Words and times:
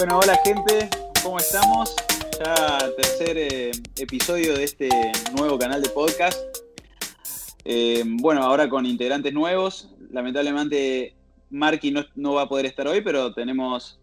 Bueno, 0.00 0.18
hola 0.18 0.34
gente, 0.42 0.88
¿cómo 1.22 1.36
estamos? 1.36 1.94
Ya 2.38 2.78
tercer 2.96 3.36
eh, 3.36 3.70
episodio 3.98 4.56
de 4.56 4.64
este 4.64 4.88
nuevo 5.36 5.58
canal 5.58 5.82
de 5.82 5.90
podcast. 5.90 6.40
Eh, 7.66 8.02
bueno, 8.06 8.42
ahora 8.42 8.66
con 8.70 8.86
integrantes 8.86 9.30
nuevos. 9.34 9.94
Lamentablemente 10.10 11.14
Marky 11.50 11.90
no, 11.90 12.06
no 12.14 12.32
va 12.32 12.44
a 12.44 12.48
poder 12.48 12.64
estar 12.64 12.88
hoy, 12.88 13.02
pero 13.02 13.34
tenemos, 13.34 14.00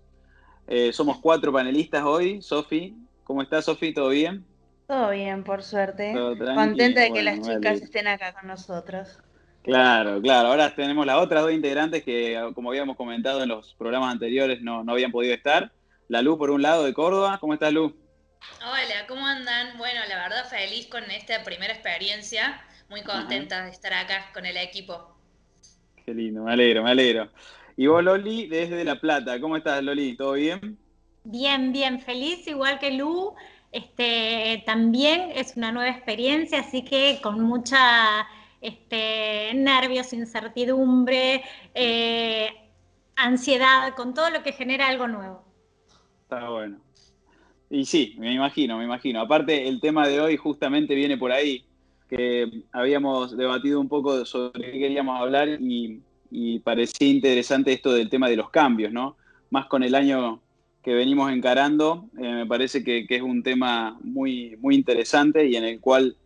eh, 0.67 0.93
somos 0.93 1.17
cuatro 1.17 1.51
panelistas 1.51 2.03
hoy. 2.03 2.43
Sofi, 2.43 2.95
¿cómo 3.23 3.41
estás 3.41 3.65
Sofi? 3.65 3.91
¿Todo 3.91 4.09
bien? 4.09 4.45
Todo 4.85 5.09
bien, 5.09 5.43
por 5.43 5.63
suerte. 5.63 6.13
Contenta 6.13 7.01
de 7.01 7.07
que 7.07 7.23
bueno, 7.23 7.31
las 7.31 7.41
chicas 7.41 7.81
estén 7.81 8.05
acá 8.05 8.33
con 8.33 8.47
nosotros. 8.47 9.17
Claro, 9.63 10.21
claro. 10.21 10.49
Ahora 10.49 10.75
tenemos 10.75 11.07
las 11.07 11.17
otras 11.17 11.41
dos 11.41 11.51
integrantes 11.51 12.03
que, 12.03 12.39
como 12.53 12.69
habíamos 12.69 12.95
comentado 12.95 13.41
en 13.41 13.49
los 13.49 13.73
programas 13.73 14.11
anteriores, 14.11 14.61
no, 14.61 14.83
no 14.83 14.91
habían 14.91 15.11
podido 15.11 15.33
estar. 15.33 15.71
La 16.09 16.21
Lu, 16.21 16.37
por 16.37 16.51
un 16.51 16.61
lado, 16.61 16.85
de 16.85 16.93
Córdoba. 16.93 17.37
¿Cómo 17.41 17.53
estás, 17.53 17.73
Lu? 17.73 17.93
Hola, 18.61 19.05
¿cómo 19.09 19.25
andan? 19.25 19.77
Bueno, 19.77 19.99
la 20.07 20.15
verdad 20.15 20.47
feliz 20.49 20.87
con 20.87 21.03
esta 21.11 21.43
primera 21.43 21.73
experiencia, 21.73 22.61
muy 22.89 23.01
contenta 23.03 23.65
de 23.65 23.71
estar 23.71 23.93
acá 23.93 24.31
con 24.33 24.45
el 24.45 24.55
equipo. 24.55 25.17
Qué 26.05 26.13
lindo, 26.13 26.43
me 26.43 26.53
alegro, 26.53 26.83
me 26.83 26.91
alegro. 26.91 27.29
Y 27.75 27.87
vos, 27.87 28.01
Loli, 28.01 28.47
desde 28.47 28.85
La 28.85 29.01
Plata. 29.01 29.41
¿Cómo 29.41 29.57
estás, 29.57 29.83
Loli? 29.83 30.15
¿Todo 30.15 30.33
bien? 30.33 30.77
Bien, 31.25 31.73
bien, 31.73 31.99
feliz, 31.99 32.47
igual 32.47 32.79
que 32.79 32.91
Lu. 32.91 33.35
Este, 33.73 34.63
también 34.65 35.31
es 35.35 35.57
una 35.57 35.73
nueva 35.73 35.89
experiencia, 35.89 36.61
así 36.61 36.85
que 36.85 37.19
con 37.21 37.41
mucha 37.41 38.25
este, 38.61 39.51
nervios, 39.55 40.13
incertidumbre, 40.13 41.43
eh, 41.75 42.49
ansiedad, 43.17 43.93
con 43.95 44.13
todo 44.13 44.29
lo 44.29 44.41
que 44.41 44.53
genera 44.53 44.87
algo 44.87 45.09
nuevo. 45.09 45.46
Está 46.27 46.49
bueno. 46.49 46.77
Y 47.69 47.85
sí, 47.85 48.15
me 48.17 48.33
imagino, 48.33 48.77
me 48.77 48.83
imagino. 48.83 49.21
Aparte, 49.21 49.65
el 49.65 49.79
tema 49.79 50.05
de 50.05 50.19
hoy 50.19 50.35
justamente 50.35 50.93
viene 50.93 51.17
por 51.17 51.31
ahí, 51.31 51.63
que 52.09 52.63
habíamos 52.73 53.37
debatido 53.37 53.79
un 53.79 53.87
poco 53.87 54.25
sobre 54.25 54.73
qué 54.73 54.77
queríamos 54.77 55.21
hablar 55.21 55.47
y, 55.57 56.01
parecía 56.65 57.07
interesante 57.07 57.71
esto 57.71 57.93
del 57.93 58.09
tema 58.09 58.27
de 58.27 58.35
los 58.35 58.49
cambios, 58.49 58.91
¿no? 58.91 59.15
Más 59.51 59.67
con 59.67 59.83
el 59.83 59.95
año 59.95 60.41
que 60.83 60.93
venimos 60.93 61.31
encarando, 61.31 62.09
eh, 62.17 62.29
me 62.29 62.45
parece 62.45 62.83
que, 62.83 63.07
que 63.07 63.15
es 63.15 63.21
un 63.21 63.41
tema 63.41 63.97
muy, 64.01 64.57
muy 64.57 64.75
interesante 64.75 65.45
y 65.47 65.55
en 65.55 65.63
el 65.63 65.79
cual 65.79 66.17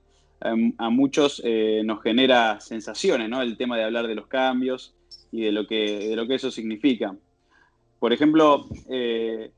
eh, 0.44 0.73
a 0.79 0.89
muchos 0.89 1.44
eh, 1.45 1.83
nos 1.85 2.02
genera 2.02 2.59
sensaciones, 2.59 3.29
¿no? 3.29 3.44
El 3.44 3.55
tema 3.55 3.77
de 3.77 3.83
hablar 3.83 4.07
de 4.07 4.16
los 4.16 4.25
cambios 4.25 4.95
y 5.31 5.41
de 5.41 5.52
lo 5.52 5.67
que, 5.67 6.09
de 6.09 6.16
lo 6.16 6.25
que 6.25 6.33
eso 6.33 6.49
significa. 6.49 7.16
Por 7.99 8.13
ejemplo, 8.13 8.66
eh, 8.89 9.52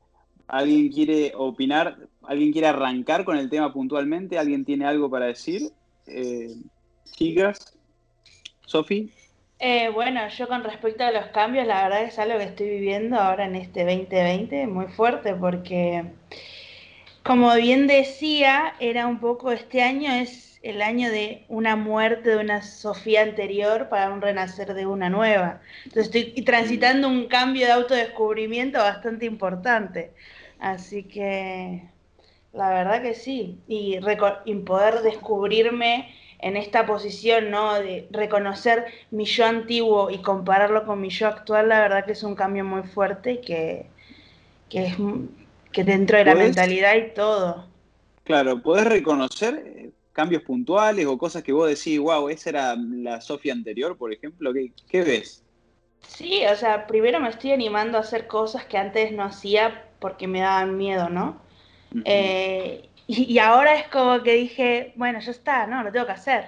¿alguien 0.46 0.90
quiere 0.90 1.32
opinar? 1.36 1.96
¿Alguien 2.22 2.52
quiere 2.52 2.68
arrancar 2.68 3.24
con 3.24 3.36
el 3.36 3.50
tema 3.50 3.72
puntualmente? 3.72 4.38
¿Alguien 4.38 4.64
tiene 4.64 4.86
algo 4.86 5.10
para 5.10 5.26
decir? 5.26 5.70
Eh, 6.06 6.54
chicas, 7.12 7.76
Sofi. 8.66 9.12
Eh, 9.58 9.88
bueno, 9.90 10.28
yo 10.28 10.48
con 10.48 10.64
respecto 10.64 11.04
a 11.04 11.12
los 11.12 11.26
cambios, 11.26 11.66
la 11.66 11.84
verdad 11.84 12.02
es 12.02 12.18
algo 12.18 12.38
que 12.38 12.44
estoy 12.44 12.68
viviendo 12.68 13.16
ahora 13.16 13.46
en 13.46 13.54
este 13.54 13.84
2020 13.84 14.66
muy 14.66 14.86
fuerte 14.88 15.34
porque, 15.34 16.04
como 17.22 17.54
bien 17.54 17.86
decía, 17.86 18.74
era 18.80 19.06
un 19.06 19.20
poco 19.20 19.52
este 19.52 19.80
año 19.82 20.12
es 20.12 20.54
el 20.64 20.80
año 20.80 21.10
de 21.10 21.44
una 21.48 21.76
muerte 21.76 22.30
de 22.30 22.36
una 22.38 22.62
Sofía 22.62 23.22
anterior 23.22 23.88
para 23.90 24.10
un 24.12 24.22
renacer 24.22 24.72
de 24.72 24.86
una 24.86 25.10
nueva. 25.10 25.60
Entonces 25.84 26.14
estoy 26.14 26.42
transitando 26.42 27.06
un 27.06 27.26
cambio 27.26 27.66
de 27.66 27.72
autodescubrimiento 27.72 28.78
bastante 28.78 29.26
importante. 29.26 30.12
Así 30.58 31.04
que 31.04 31.88
la 32.52 32.70
verdad 32.70 33.02
que 33.02 33.14
sí. 33.14 33.58
Y, 33.68 33.98
y 34.44 34.54
poder 34.56 35.02
descubrirme 35.02 36.14
en 36.38 36.56
esta 36.56 36.86
posición, 36.86 37.50
¿no? 37.50 37.74
De 37.74 38.06
reconocer 38.10 38.84
mi 39.10 39.24
yo 39.24 39.46
antiguo 39.46 40.10
y 40.10 40.18
compararlo 40.18 40.84
con 40.84 41.00
mi 41.00 41.10
yo 41.10 41.28
actual, 41.28 41.68
la 41.68 41.80
verdad 41.80 42.04
que 42.04 42.12
es 42.12 42.22
un 42.22 42.34
cambio 42.34 42.64
muy 42.64 42.82
fuerte 42.82 43.32
y 43.32 43.40
que, 43.40 43.86
que 44.68 44.86
es 44.86 44.96
que 45.72 45.84
dentro 45.84 46.18
de 46.18 46.24
la 46.24 46.34
mentalidad 46.34 46.94
y 46.96 47.14
todo. 47.14 47.66
Claro, 48.24 48.62
¿podés 48.62 48.86
reconocer 48.86 49.62
eh, 49.66 49.90
cambios 50.12 50.42
puntuales 50.42 51.04
o 51.06 51.18
cosas 51.18 51.42
que 51.42 51.52
vos 51.52 51.68
decís, 51.68 51.98
wow, 51.98 52.28
esa 52.28 52.50
era 52.50 52.76
la 52.76 53.20
Sofía 53.20 53.52
anterior, 53.52 53.96
por 53.96 54.12
ejemplo? 54.12 54.52
¿Qué, 54.52 54.70
qué 54.88 55.02
ves? 55.02 55.42
Sí, 56.06 56.42
o 56.46 56.56
sea, 56.56 56.86
primero 56.86 57.20
me 57.20 57.28
estoy 57.28 57.52
animando 57.52 57.98
a 57.98 58.02
hacer 58.02 58.26
cosas 58.26 58.64
que 58.66 58.76
antes 58.78 59.12
no 59.12 59.24
hacía 59.24 59.88
porque 60.04 60.26
me 60.28 60.40
daban 60.40 60.76
miedo, 60.76 61.08
¿no? 61.18 61.26
Eh, 62.04 62.90
y, 63.06 63.32
y 63.34 63.38
ahora 63.38 63.72
es 63.80 63.88
como 63.88 64.22
que 64.24 64.34
dije, 64.34 64.92
bueno, 64.96 65.18
ya 65.20 65.30
está, 65.30 65.66
no, 65.66 65.82
lo 65.82 65.92
tengo 65.92 66.06
que 66.06 66.12
hacer. 66.20 66.44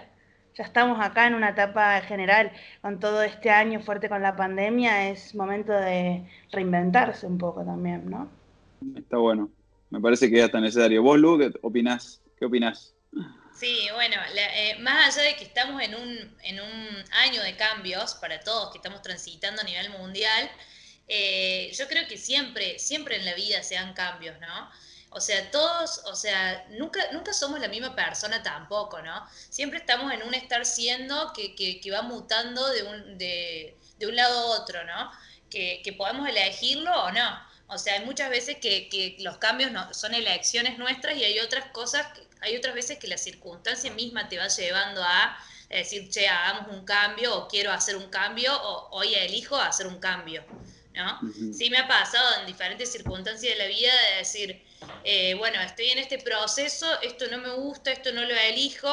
Ya 0.56 0.64
estamos 0.64 0.98
acá 1.00 1.26
en 1.26 1.34
una 1.34 1.50
etapa 1.50 2.00
general, 2.02 2.52
con 2.82 2.98
todo 3.00 3.22
este 3.22 3.50
año 3.50 3.80
fuerte 3.80 4.08
con 4.08 4.22
la 4.22 4.36
pandemia, 4.36 5.08
es 5.10 5.34
momento 5.34 5.72
de 5.72 6.00
reinventarse 6.52 7.26
un 7.26 7.38
poco 7.38 7.64
también, 7.64 8.10
¿no? 8.10 8.28
Está 8.96 9.18
bueno. 9.18 9.50
Me 9.90 10.00
parece 10.00 10.30
que 10.30 10.38
es 10.38 10.44
hasta 10.44 10.60
necesario. 10.60 11.02
¿Vos, 11.02 11.18
Lu, 11.18 11.38
qué 11.38 11.52
opinás? 11.62 12.20
¿Qué 12.38 12.44
opinás? 12.46 12.94
Sí, 13.54 13.88
bueno, 13.94 14.16
la- 14.34 14.56
eh, 14.60 14.78
más 14.80 15.16
allá 15.16 15.28
de 15.30 15.36
que 15.36 15.44
estamos 15.44 15.80
en 15.82 15.94
un, 15.94 16.36
en 16.42 16.60
un 16.60 17.04
año 17.24 17.42
de 17.42 17.56
cambios 17.56 18.14
para 18.16 18.40
todos 18.40 18.70
que 18.70 18.78
estamos 18.78 19.00
transitando 19.02 19.62
a 19.62 19.64
nivel 19.64 19.90
mundial, 19.90 20.50
eh, 21.08 21.70
yo 21.74 21.86
creo 21.88 22.06
que 22.08 22.18
siempre, 22.18 22.78
siempre 22.78 23.16
en 23.16 23.24
la 23.24 23.34
vida 23.34 23.62
se 23.62 23.74
dan 23.74 23.94
cambios, 23.94 24.38
¿no? 24.40 24.70
O 25.10 25.20
sea, 25.20 25.50
todos, 25.50 26.02
o 26.04 26.14
sea, 26.14 26.66
nunca, 26.70 27.00
nunca 27.12 27.32
somos 27.32 27.60
la 27.60 27.68
misma 27.68 27.94
persona 27.94 28.42
tampoco, 28.42 29.00
¿no? 29.00 29.26
Siempre 29.48 29.78
estamos 29.78 30.12
en 30.12 30.22
un 30.22 30.34
estar 30.34 30.66
siendo 30.66 31.32
que, 31.32 31.54
que, 31.54 31.90
va 31.90 32.02
mutando 32.02 32.68
de 32.68 32.82
un, 32.82 33.16
de, 33.16 33.76
de 33.98 34.06
un 34.06 34.16
lado 34.16 34.38
a 34.38 34.60
otro, 34.60 34.84
¿no? 34.84 35.10
Que, 35.48 35.80
que 35.82 35.92
podemos 35.92 36.28
elegirlo 36.28 36.92
o 37.04 37.12
no. 37.12 37.46
O 37.68 37.78
sea, 37.78 37.94
hay 37.94 38.04
muchas 38.04 38.30
veces 38.30 38.58
que, 38.60 38.88
que 38.88 39.16
los 39.20 39.38
cambios 39.38 39.72
no, 39.72 39.92
son 39.94 40.14
elecciones 40.14 40.78
nuestras 40.78 41.16
y 41.16 41.24
hay 41.24 41.38
otras 41.40 41.70
cosas, 41.70 42.06
hay 42.40 42.56
otras 42.56 42.74
veces 42.74 42.98
que 42.98 43.08
la 43.08 43.18
circunstancia 43.18 43.90
misma 43.92 44.28
te 44.28 44.38
va 44.38 44.48
llevando 44.48 45.02
a 45.02 45.36
decir, 45.68 46.08
che, 46.10 46.28
hagamos 46.28 46.74
un 46.74 46.84
cambio 46.84 47.34
o 47.36 47.48
quiero 47.48 47.72
hacer 47.72 47.96
un 47.96 48.08
cambio 48.08 48.54
o 48.54 48.88
hoy 48.96 49.14
elijo 49.14 49.56
hacer 49.56 49.86
un 49.86 49.98
cambio, 49.98 50.44
¿no? 50.96 51.22
Sí 51.50 51.70
me 51.70 51.78
ha 51.78 51.88
pasado 51.88 52.40
en 52.40 52.46
diferentes 52.46 52.90
circunstancias 52.92 53.52
de 53.52 53.58
la 53.58 53.66
vida 53.68 53.92
de 54.10 54.16
decir, 54.18 54.64
eh, 55.04 55.34
bueno, 55.34 55.60
estoy 55.60 55.90
en 55.90 55.98
este 55.98 56.18
proceso, 56.18 56.86
esto 57.02 57.26
no 57.30 57.38
me 57.38 57.50
gusta, 57.54 57.92
esto 57.92 58.12
no 58.12 58.22
lo 58.24 58.34
elijo, 58.34 58.88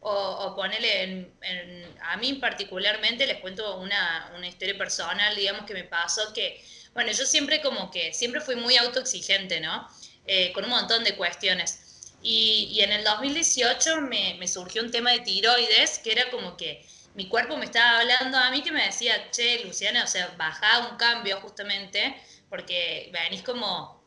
o, 0.00 0.12
o 0.12 0.56
ponerle, 0.56 1.02
en, 1.02 1.34
en- 1.42 1.98
a 2.02 2.16
mí 2.16 2.34
particularmente 2.34 3.26
les 3.26 3.38
cuento 3.40 3.76
una, 3.78 4.32
una 4.36 4.48
historia 4.48 4.76
personal, 4.78 5.34
digamos, 5.36 5.66
que 5.66 5.74
me 5.74 5.84
pasó 5.84 6.32
que, 6.32 6.62
bueno, 6.94 7.12
yo 7.12 7.24
siempre 7.26 7.60
como 7.60 7.90
que, 7.90 8.12
siempre 8.14 8.40
fui 8.40 8.56
muy 8.56 8.76
autoexigente, 8.76 9.60
¿no? 9.60 9.86
Eh, 10.26 10.52
con 10.52 10.64
un 10.64 10.70
montón 10.70 11.04
de 11.04 11.16
cuestiones. 11.16 12.14
Y, 12.22 12.68
y 12.72 12.80
en 12.82 12.92
el 12.92 13.04
2018 13.04 14.00
me, 14.02 14.34
me 14.38 14.46
surgió 14.48 14.82
un 14.82 14.90
tema 14.90 15.10
de 15.12 15.20
tiroides, 15.20 15.98
que 16.00 16.12
era 16.12 16.30
como 16.30 16.56
que 16.56 16.84
mi 17.14 17.28
cuerpo 17.28 17.56
me 17.56 17.64
estaba 17.64 18.00
hablando 18.00 18.38
a 18.38 18.50
mí 18.50 18.62
que 18.62 18.72
me 18.72 18.84
decía, 18.86 19.30
che, 19.30 19.64
Luciana, 19.64 20.04
o 20.04 20.06
sea, 20.06 20.32
bajá 20.36 20.90
un 20.90 20.96
cambio 20.96 21.40
justamente, 21.40 22.16
porque 22.48 23.10
venís 23.12 23.42
como 23.42 24.00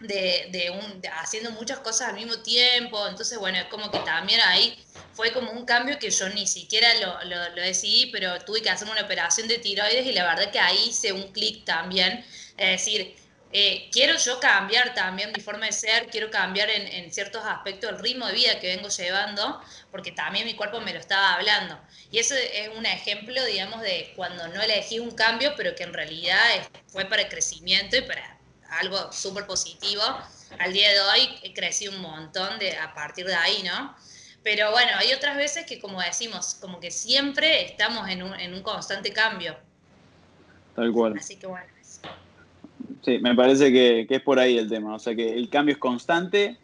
de, 0.00 0.48
de 0.50 0.70
un, 0.70 1.00
de 1.00 1.08
haciendo 1.08 1.50
muchas 1.52 1.78
cosas 1.80 2.08
al 2.08 2.14
mismo 2.14 2.40
tiempo, 2.42 3.06
entonces 3.08 3.38
bueno, 3.38 3.58
es 3.58 3.66
como 3.66 3.90
que 3.90 3.98
también 4.00 4.40
ahí 4.40 4.78
fue 5.12 5.32
como 5.32 5.50
un 5.50 5.64
cambio 5.64 5.98
que 5.98 6.10
yo 6.10 6.28
ni 6.30 6.46
siquiera 6.46 6.88
lo, 6.94 7.24
lo, 7.24 7.48
lo 7.50 7.62
decidí, 7.62 8.06
pero 8.12 8.38
tuve 8.44 8.62
que 8.62 8.70
hacer 8.70 8.88
una 8.88 9.02
operación 9.02 9.48
de 9.48 9.58
tiroides 9.58 10.06
y 10.06 10.12
la 10.12 10.24
verdad 10.24 10.50
que 10.52 10.60
ahí 10.60 10.88
hice 10.88 11.12
un 11.12 11.32
clic 11.32 11.64
también, 11.64 12.24
es 12.56 12.84
decir, 12.84 13.16
eh, 13.52 13.88
quiero 13.90 14.16
yo 14.18 14.38
cambiar 14.40 14.94
también 14.94 15.32
mi 15.34 15.40
forma 15.40 15.66
de 15.66 15.72
ser, 15.72 16.08
quiero 16.08 16.30
cambiar 16.30 16.68
en, 16.68 16.86
en 16.86 17.12
ciertos 17.12 17.42
aspectos 17.44 17.90
el 17.90 17.98
ritmo 17.98 18.26
de 18.26 18.34
vida 18.34 18.60
que 18.60 18.76
vengo 18.76 18.88
llevando, 18.88 19.60
porque 19.90 20.12
también 20.12 20.44
mi 20.44 20.54
cuerpo 20.54 20.80
me 20.80 20.92
lo 20.92 21.00
estaba 21.00 21.34
hablando. 21.34 21.78
Y 22.10 22.18
eso 22.18 22.34
es 22.34 22.68
un 22.76 22.84
ejemplo, 22.84 23.42
digamos, 23.44 23.80
de 23.80 24.12
cuando 24.16 24.48
no 24.48 24.60
elegí 24.60 24.98
un 24.98 25.12
cambio, 25.12 25.54
pero 25.56 25.74
que 25.74 25.84
en 25.84 25.94
realidad 25.94 26.38
fue 26.88 27.06
para 27.06 27.22
el 27.22 27.28
crecimiento 27.28 27.96
y 27.96 28.02
para 28.02 28.38
algo 28.70 29.12
súper 29.12 29.46
positivo. 29.46 30.02
Al 30.58 30.72
día 30.72 30.90
de 30.90 31.00
hoy 31.00 31.38
he 31.42 31.54
crecido 31.54 31.92
un 31.92 32.02
montón 32.02 32.58
de, 32.58 32.76
a 32.76 32.92
partir 32.94 33.26
de 33.26 33.34
ahí, 33.34 33.62
¿no? 33.62 33.96
Pero 34.42 34.70
bueno, 34.70 34.92
hay 34.96 35.12
otras 35.12 35.36
veces 35.36 35.66
que, 35.66 35.78
como 35.78 36.00
decimos, 36.00 36.54
como 36.60 36.80
que 36.80 36.90
siempre 36.90 37.64
estamos 37.64 38.08
en 38.08 38.22
un, 38.22 38.38
en 38.38 38.54
un 38.54 38.62
constante 38.62 39.12
cambio. 39.12 39.56
Tal 40.74 40.92
cual. 40.92 41.14
Así 41.18 41.36
que 41.36 41.46
bueno. 41.46 41.77
Sí, 43.02 43.18
me 43.18 43.34
parece 43.34 43.72
que, 43.72 44.06
que 44.08 44.16
es 44.16 44.22
por 44.22 44.38
ahí 44.38 44.58
el 44.58 44.68
tema. 44.68 44.94
O 44.94 44.98
sea 44.98 45.14
que 45.14 45.34
el 45.34 45.48
cambio 45.48 45.74
es 45.74 45.78
constante, 45.78 46.56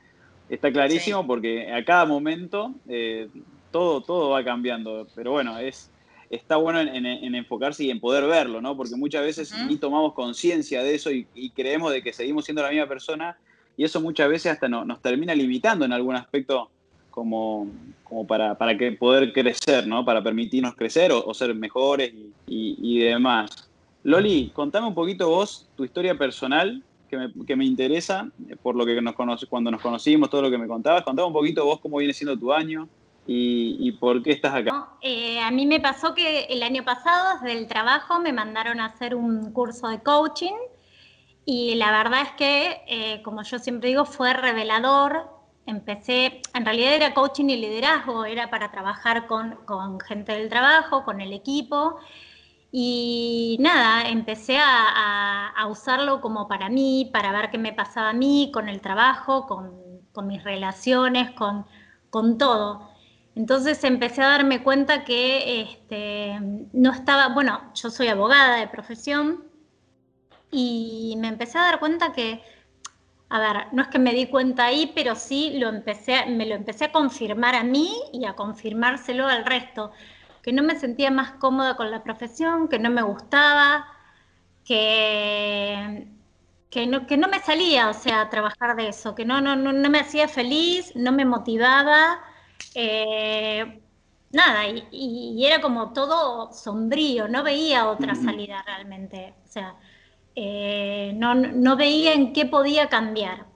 está 0.49 0.73
clarísimo, 0.73 1.21
Sí. 1.21 1.27
porque 1.27 1.73
a 1.73 1.85
cada 1.85 2.05
momento 2.07 2.75
eh, 2.89 3.29
todo, 3.71 4.01
todo 4.01 4.31
va 4.31 4.45
cambiando. 4.45 5.07
Pero 5.15 5.33
bueno, 5.33 5.59
es, 5.59 5.91
está 6.31 6.57
bueno 6.57 6.81
en, 6.81 7.35
enfocarse 7.35 7.85
y 7.85 7.91
en 7.91 8.01
poder 8.01 8.25
verlo, 8.27 8.61
¿no? 8.61 8.77
Porque 8.77 8.97
muchas 8.97 9.23
veces 9.23 9.55
ni 9.67 9.77
tomamos 9.77 10.15
conciencia 10.15 10.83
de 10.83 10.95
eso 10.95 11.11
y, 11.11 11.51
creemos 11.51 11.93
de 11.93 12.03
que 12.03 12.13
seguimos 12.13 12.45
siendo 12.45 12.63
la 12.63 12.71
misma 12.71 12.89
persona 12.89 13.37
y 13.77 13.85
eso 13.85 14.01
muchas 14.01 14.29
veces 14.29 14.53
hasta 14.53 14.69
nos 14.69 15.01
termina 15.03 15.35
limitando 15.35 15.85
en 15.85 15.93
algún 15.93 16.15
aspecto 16.15 16.71
como, 17.11 17.69
como 18.03 18.27
para, 18.27 18.57
para 18.57 18.77
que 18.77 18.93
poder 18.93 19.33
crecer, 19.33 19.87
¿no? 19.87 20.05
Para 20.05 20.23
permitirnos 20.23 20.75
crecer 20.75 21.13
o, 21.13 21.33
ser 21.35 21.55
mejores 21.55 22.13
y, 22.47 22.99
demás. 22.99 23.71
Loli, 24.05 24.51
contame 24.55 24.87
un 24.87 24.95
poquito 24.95 25.29
vos 25.29 25.67
tu 25.77 25.85
historia 25.85 26.17
personal, 26.17 26.83
que 27.09 27.57
me, 27.57 27.65
interesa, 27.65 28.29
por 28.63 28.75
lo 28.75 28.85
que 28.85 29.01
nos 29.01 29.15
conoce, 29.15 29.47
cuando 29.47 29.71
nos 29.71 29.81
conocimos, 29.81 30.29
todo 30.29 30.43
lo 30.43 30.51
que 30.51 30.59
me 30.59 30.67
contabas. 30.67 31.03
Contame 31.03 31.27
un 31.27 31.33
poquito 31.33 31.65
vos 31.65 31.81
cómo 31.81 31.99
viene 31.99 32.13
siendo 32.13 32.37
tu 32.37 32.53
año 32.53 32.89
y, 33.27 33.77
y 33.81 33.93
por 33.93 34.23
qué 34.23 34.33
estás 34.33 34.55
acá. 34.55 34.89
Eh, 35.01 35.41
a 35.41 35.51
mí 35.51 35.65
me 35.67 35.81
pasó 35.81 36.15
que 36.15 36.45
el 36.45 36.63
año 36.63 36.85
pasado, 36.85 37.41
desde 37.41 37.59
el 37.59 37.67
trabajo, 37.67 38.21
me 38.21 38.33
mandaron 38.33 38.81
a 38.81 38.87
hacer 38.87 39.15
un 39.15 39.53
curso 39.53 39.89
de 39.89 40.03
coaching 40.03 40.55
y 41.47 41.75
la 41.77 41.91
verdad 41.91 42.23
es 42.23 42.33
que, 42.33 42.83
eh, 42.89 43.23
como 43.23 43.43
yo 43.43 43.59
siempre 43.59 43.89
digo, 43.89 44.05
fue 44.05 44.33
revelador. 44.33 45.31
Empecé, 45.67 46.43
en 46.53 46.65
realidad 46.65 46.95
era 46.95 47.15
coaching 47.15 47.47
y 47.47 47.57
liderazgo, 47.57 48.27
era 48.27 48.51
para 48.51 48.71
trabajar 48.71 49.27
con, 49.27 49.57
con 49.65 49.99
gente 50.01 50.33
del 50.33 50.51
trabajo, 50.51 51.05
con 51.05 51.21
el 51.21 51.33
equipo. 51.33 51.99
Y 52.77 53.57
nada, 53.61 54.09
empecé 54.09 54.59
a, 54.59 55.49
a, 55.51 55.67
usarlo 55.69 56.21
como 56.21 56.49
para 56.49 56.69
mí, 56.69 57.09
para 57.13 57.31
ver 57.31 57.53
qué 57.53 57.57
me 57.57 57.73
pasaba 57.73 58.11
a 58.11 58.13
mí 58.13 58.51
con 58.53 58.69
el 58.69 58.81
trabajo, 58.81 59.47
con, 59.47 59.73
con 60.11 60.27
mis 60.27 60.43
relaciones, 60.43 61.31
con, 61.33 61.67
con 62.11 62.37
todo. 62.37 62.91
Entonces 63.37 63.85
empecé 63.85 64.23
a 64.23 64.29
darme 64.29 64.65
cuenta 64.65 65.05
que 65.05 65.61
este, 65.61 66.41
no 66.73 66.91
estaba, 66.91 67.29
bueno, 67.29 67.61
yo 67.75 67.91
soy 67.91 68.09
abogada 68.09 68.57
de 68.57 68.67
profesión, 68.67 69.45
y 70.51 71.15
me 71.19 71.29
empecé 71.29 71.59
a 71.59 71.67
dar 71.67 71.79
cuenta 71.79 72.13
que, 72.13 72.43
a 73.29 73.39
ver, 73.39 73.73
no 73.73 73.83
es 73.83 73.89
que 73.89 74.01
me 74.01 74.13
di 74.15 74.27
cuenta 74.27 74.65
ahí, 74.65 74.91
pero 74.97 75.15
sí 75.15 75.59
lo 75.61 75.69
empecé, 75.69 76.27
me 76.27 76.45
lo 76.47 76.57
empecé 76.57 76.87
a 76.87 76.93
confirmar 76.93 77.55
a 77.55 77.63
mí 77.63 77.93
y 78.13 78.25
a 78.25 78.35
confirmárselo 78.35 79.29
al 79.29 79.45
resto, 79.45 79.93
que 80.45 80.53
no 80.53 80.63
me 80.63 80.79
sentía 80.79 81.11
más 81.11 81.33
cómoda 81.33 81.75
con 81.75 81.91
la 81.91 82.03
profesión, 82.05 82.69
que 82.69 82.79
no 82.79 82.91
me 82.91 83.01
gustaba, 83.01 83.87
que, 84.63 86.07
que, 86.69 86.87
no, 86.87 87.07
que 87.07 87.17
no 87.17 87.29
me 87.29 87.39
salía, 87.41 87.89
o 87.89 87.95
sea, 87.95 88.29
trabajar 88.29 88.77
de 88.77 88.89
eso, 88.89 89.15
que 89.15 89.25
no, 89.25 89.41
no, 89.41 89.57
no, 89.57 89.73
no 89.73 89.89
me 89.89 90.01
hacía 90.01 90.29
feliz, 90.29 90.93
no 90.97 91.13
me 91.13 91.25
motivaba. 91.25 92.21
Eh, 92.75 93.81
nada, 94.33 94.69
y, 94.69 94.87
y, 94.93 95.47
era 95.47 95.63
como 95.63 95.95
todo 95.95 96.53
sombrío, 96.53 97.27
no 97.27 97.43
veía 97.43 97.89
otra 97.89 98.15
salida 98.15 98.63
realmente. 98.67 99.35
O 99.47 99.49
sea, 99.49 99.77
eh, 100.35 101.13
no, 101.17 101.77
veía 101.77 102.13
en 102.13 102.35
qué 102.35 102.45
podía 102.45 102.91
cambiar. 102.91 103.47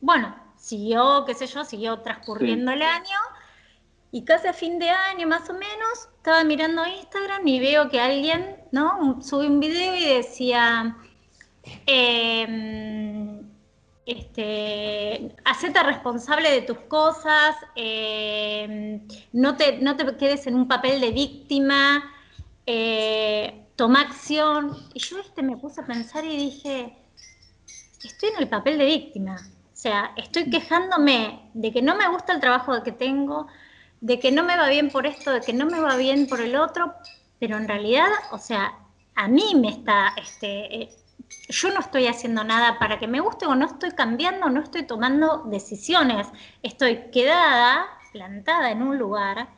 Bueno, 0.00 0.34
siguió, 0.56 1.24
qué 1.26 1.34
sé 1.34 1.46
yo, 1.46 1.64
siguió 1.64 2.00
transcurriendo 2.00 2.72
el 2.72 2.80
año 2.80 3.18
y 4.12 4.24
casi 4.24 4.48
a 4.48 4.52
fin 4.52 4.78
de 4.78 4.90
año 4.90 5.26
más 5.26 5.48
o 5.48 5.52
menos 5.52 6.08
estaba 6.16 6.44
mirando 6.44 6.86
Instagram 6.86 7.46
y 7.46 7.60
veo 7.60 7.88
que 7.88 8.00
alguien, 8.00 8.56
¿no? 8.72 9.22
Sube 9.22 9.46
un 9.46 9.60
video 9.60 9.94
y 9.94 10.04
decía, 10.04 10.96
eh, 11.86 13.40
este, 14.10 15.36
hacete 15.44 15.82
responsable 15.82 16.50
de 16.50 16.62
tus 16.62 16.78
cosas, 16.80 17.54
em, 17.76 19.06
no, 19.32 19.56
te, 19.56 19.78
no 19.78 19.96
te 19.96 20.16
quedes 20.16 20.46
en 20.46 20.56
un 20.56 20.66
papel 20.66 21.00
de 21.00 21.12
víctima, 21.12 22.02
eh, 22.66 23.66
toma 23.76 24.00
acción. 24.00 24.76
Y 24.94 25.00
yo 25.00 25.18
este 25.18 25.42
me 25.42 25.56
puse 25.56 25.80
a 25.80 25.86
pensar 25.86 26.24
y 26.24 26.36
dije, 26.36 26.96
estoy 28.02 28.30
en 28.30 28.42
el 28.42 28.48
papel 28.48 28.78
de 28.78 28.86
víctima. 28.86 29.36
O 29.72 29.76
sea, 29.76 30.12
estoy 30.16 30.50
quejándome 30.50 31.48
de 31.54 31.72
que 31.72 31.80
no 31.80 31.96
me 31.96 32.08
gusta 32.08 32.32
el 32.32 32.40
trabajo 32.40 32.82
que 32.82 32.92
tengo, 32.92 33.46
de 34.00 34.18
que 34.18 34.32
no 34.32 34.44
me 34.44 34.56
va 34.56 34.68
bien 34.68 34.90
por 34.90 35.06
esto, 35.06 35.32
de 35.32 35.40
que 35.40 35.52
no 35.52 35.66
me 35.66 35.80
va 35.80 35.96
bien 35.96 36.26
por 36.26 36.40
el 36.40 36.56
otro, 36.56 36.94
pero 37.38 37.56
en 37.56 37.68
realidad, 37.68 38.08
o 38.32 38.38
sea, 38.38 38.78
a 39.14 39.28
mí 39.28 39.54
me 39.54 39.68
está, 39.68 40.14
este, 40.16 40.82
eh, 40.82 40.90
yo 41.48 41.70
no 41.70 41.80
estoy 41.80 42.06
haciendo 42.06 42.44
nada 42.44 42.78
para 42.78 42.98
que 42.98 43.06
me 43.06 43.20
guste 43.20 43.46
o 43.46 43.54
no 43.54 43.66
estoy 43.66 43.92
cambiando, 43.92 44.48
no 44.50 44.62
estoy 44.62 44.84
tomando 44.84 45.44
decisiones, 45.46 46.26
estoy 46.62 47.10
quedada, 47.10 47.86
plantada 48.12 48.70
en 48.70 48.82
un 48.82 48.98
lugar, 48.98 49.48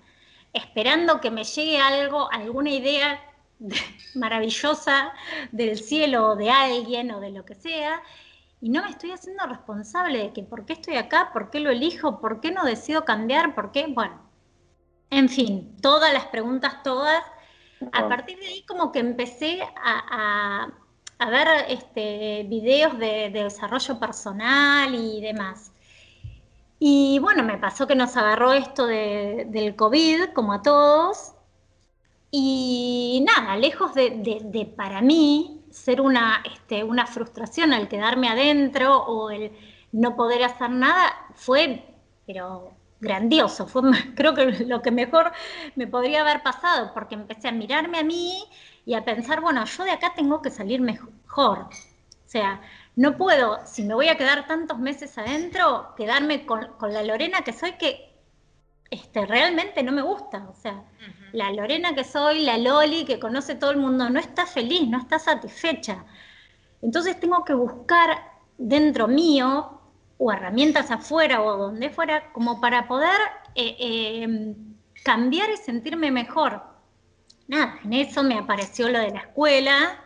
esperando 0.53 1.21
que 1.21 1.31
me 1.31 1.44
llegue 1.44 1.81
algo, 1.81 2.31
alguna 2.33 2.71
idea 2.71 3.21
maravillosa 4.15 5.12
del 5.53 5.79
cielo 5.79 6.31
o 6.31 6.37
de 6.37 6.50
alguien 6.50 7.12
o 7.12 7.21
de 7.21 7.31
lo 7.31 7.44
que 7.44 7.55
sea, 7.55 8.03
y 8.61 8.69
no 8.69 8.83
me 8.83 8.91
estoy 8.91 9.11
haciendo 9.12 9.44
responsable 9.47 10.19
de 10.19 10.33
que 10.33 10.43
por 10.43 10.67
qué 10.67 10.75
estoy 10.75 10.97
acá, 10.97 11.31
por 11.33 11.50
qué 11.50 11.61
lo 11.61 11.71
elijo, 11.71 12.21
por 12.21 12.41
qué 12.41 12.53
no 12.53 12.65
decido 12.65 13.05
cambiar, 13.05 13.55
por 13.55 13.73
qué, 13.73 13.87
bueno, 13.89 14.31
en 15.12 15.29
fin, 15.29 15.76
todas 15.82 16.12
las 16.12 16.26
preguntas, 16.26 16.82
todas. 16.82 17.23
A 17.93 18.09
partir 18.09 18.38
de 18.38 18.47
ahí 18.47 18.62
como 18.67 18.93
que 18.93 19.00
empecé 19.00 19.61
a, 19.76 20.69
ver 21.29 21.49
este, 21.69 22.44
videos 22.49 22.99
de, 22.99 23.31
desarrollo 23.31 24.00
personal 24.00 24.94
y 24.94 25.20
demás. 25.20 25.73
Y 26.79 27.19
bueno, 27.20 27.43
me 27.44 27.59
pasó 27.59 27.87
que 27.87 27.94
nos 27.94 28.17
agarró 28.17 28.55
esto 28.55 28.87
del 28.87 29.76
COVID, 29.76 30.32
como 30.35 30.55
a 30.55 30.62
todos, 30.62 31.35
y 32.31 33.23
nada, 33.26 33.56
lejos 33.56 33.94
de, 33.94 34.73
para 34.76 35.03
mí 35.03 35.62
ser 35.70 36.00
una, 36.00 36.43
este, 36.50 36.85
una 36.85 37.06
frustración 37.06 37.75
al 37.75 37.88
quedarme 37.88 38.29
adentro 38.29 38.97
o 39.05 39.31
el 39.31 39.53
no 39.93 40.17
poder 40.17 40.43
hacer 40.44 40.70
nada, 40.70 41.12
fue, 41.35 41.85
pero 42.26 42.73
grandioso, 43.03 43.67
fue 43.67 43.83
creo 44.15 44.35
que 44.35 44.65
lo 44.65 44.81
que 44.81 44.91
mejor 44.93 45.33
me 45.75 45.87
podría 45.87 46.23
haber 46.23 46.43
pasado, 46.43 46.93
porque 46.95 47.17
empecé 47.17 47.49
a 47.49 47.53
mirarme 47.53 47.99
a 47.99 48.05
mí 48.05 48.45
y 48.87 48.95
a 48.95 49.05
pensar, 49.05 49.41
bueno, 49.41 49.65
yo 49.65 49.85
de 49.85 49.91
acá 49.91 50.15
tengo 50.15 50.41
que 50.41 50.51
salir 50.51 50.81
mejor. 50.81 51.59
O 51.59 52.29
sea, 52.33 52.63
no 52.97 53.17
puedo, 53.17 53.59
si 53.67 53.83
me 53.83 53.95
voy 53.95 54.09
a 54.09 54.17
quedar 54.17 54.47
tantos 54.47 54.79
meses 54.79 55.19
adentro, 55.19 55.95
quedarme 55.97 56.47
con, 56.47 56.73
con 56.79 56.95
la 56.95 57.03
Lorena 57.03 57.43
que 57.43 57.53
soy, 57.53 57.73
que 57.73 58.13
este, 58.91 59.27
realmente 59.27 59.83
no 59.83 59.91
me 59.93 60.03
gusta. 60.03 60.47
O 60.49 60.55
sea, 60.55 60.85
la 61.32 61.51
Lorena 61.53 61.94
que 61.94 62.05
soy, 62.05 62.44
la 62.44 62.56
Loli 62.56 63.05
que 63.05 63.19
conoce 63.19 63.56
todo 63.56 63.73
el 63.73 63.79
mundo, 63.79 64.09
no 64.11 64.21
está 64.21 64.47
feliz, 64.47 64.89
no 64.89 64.99
está 64.99 65.19
satisfecha. 65.19 66.05
Entonces 66.81 67.19
tengo 67.19 67.44
que 67.44 67.55
buscar 67.55 68.11
dentro 68.59 69.09
mío 69.09 69.81
o 70.19 70.33
herramientas 70.33 70.91
afuera 70.91 71.43
o 71.43 71.57
donde 71.57 71.91
fuera 71.91 72.33
como 72.33 72.61
para 72.61 72.87
poder 72.87 73.19
eh, 73.55 73.77
eh, 73.79 74.57
cambiar 75.05 75.51
y 75.51 75.57
sentirme 75.57 76.11
mejor. 76.11 76.63
Nada, 77.49 77.79
en 77.85 77.93
eso 77.93 78.23
me 78.23 78.39
apareció 78.39 78.89
lo 78.89 78.99
de 79.01 79.11
la 79.11 79.21
escuela 79.21 80.01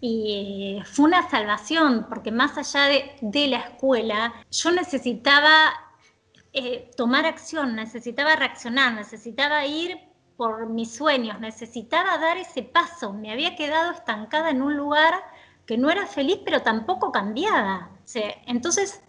y 0.00 0.80
fue 0.84 1.06
una 1.06 1.28
salvación 1.28 2.06
porque 2.08 2.32
más 2.32 2.56
allá 2.58 2.86
de, 3.20 3.48
la 3.48 3.58
escuela 3.58 4.34
yo 4.50 4.70
necesitaba 4.72 5.72
eh, 6.52 6.90
tomar 6.96 7.26
acción, 7.26 7.76
necesitaba 7.76 8.36
reaccionar, 8.36 8.94
necesitaba 8.94 9.64
ir 9.66 9.98
por 10.36 10.68
mis 10.68 10.94
sueños, 10.94 11.40
necesitaba 11.40 12.18
dar 12.18 12.38
ese 12.38 12.62
paso. 12.62 13.12
Me 13.12 13.30
había 13.30 13.56
quedado 13.56 13.92
estancada 13.92 14.50
en 14.50 14.62
un 14.62 14.76
lugar 14.76 15.14
que 15.66 15.78
no 15.78 15.90
era 15.90 16.06
feliz, 16.06 16.40
pero 16.44 16.62
tampoco 16.62 17.12
cambiada. 17.12 17.90
entonces, 18.46 19.02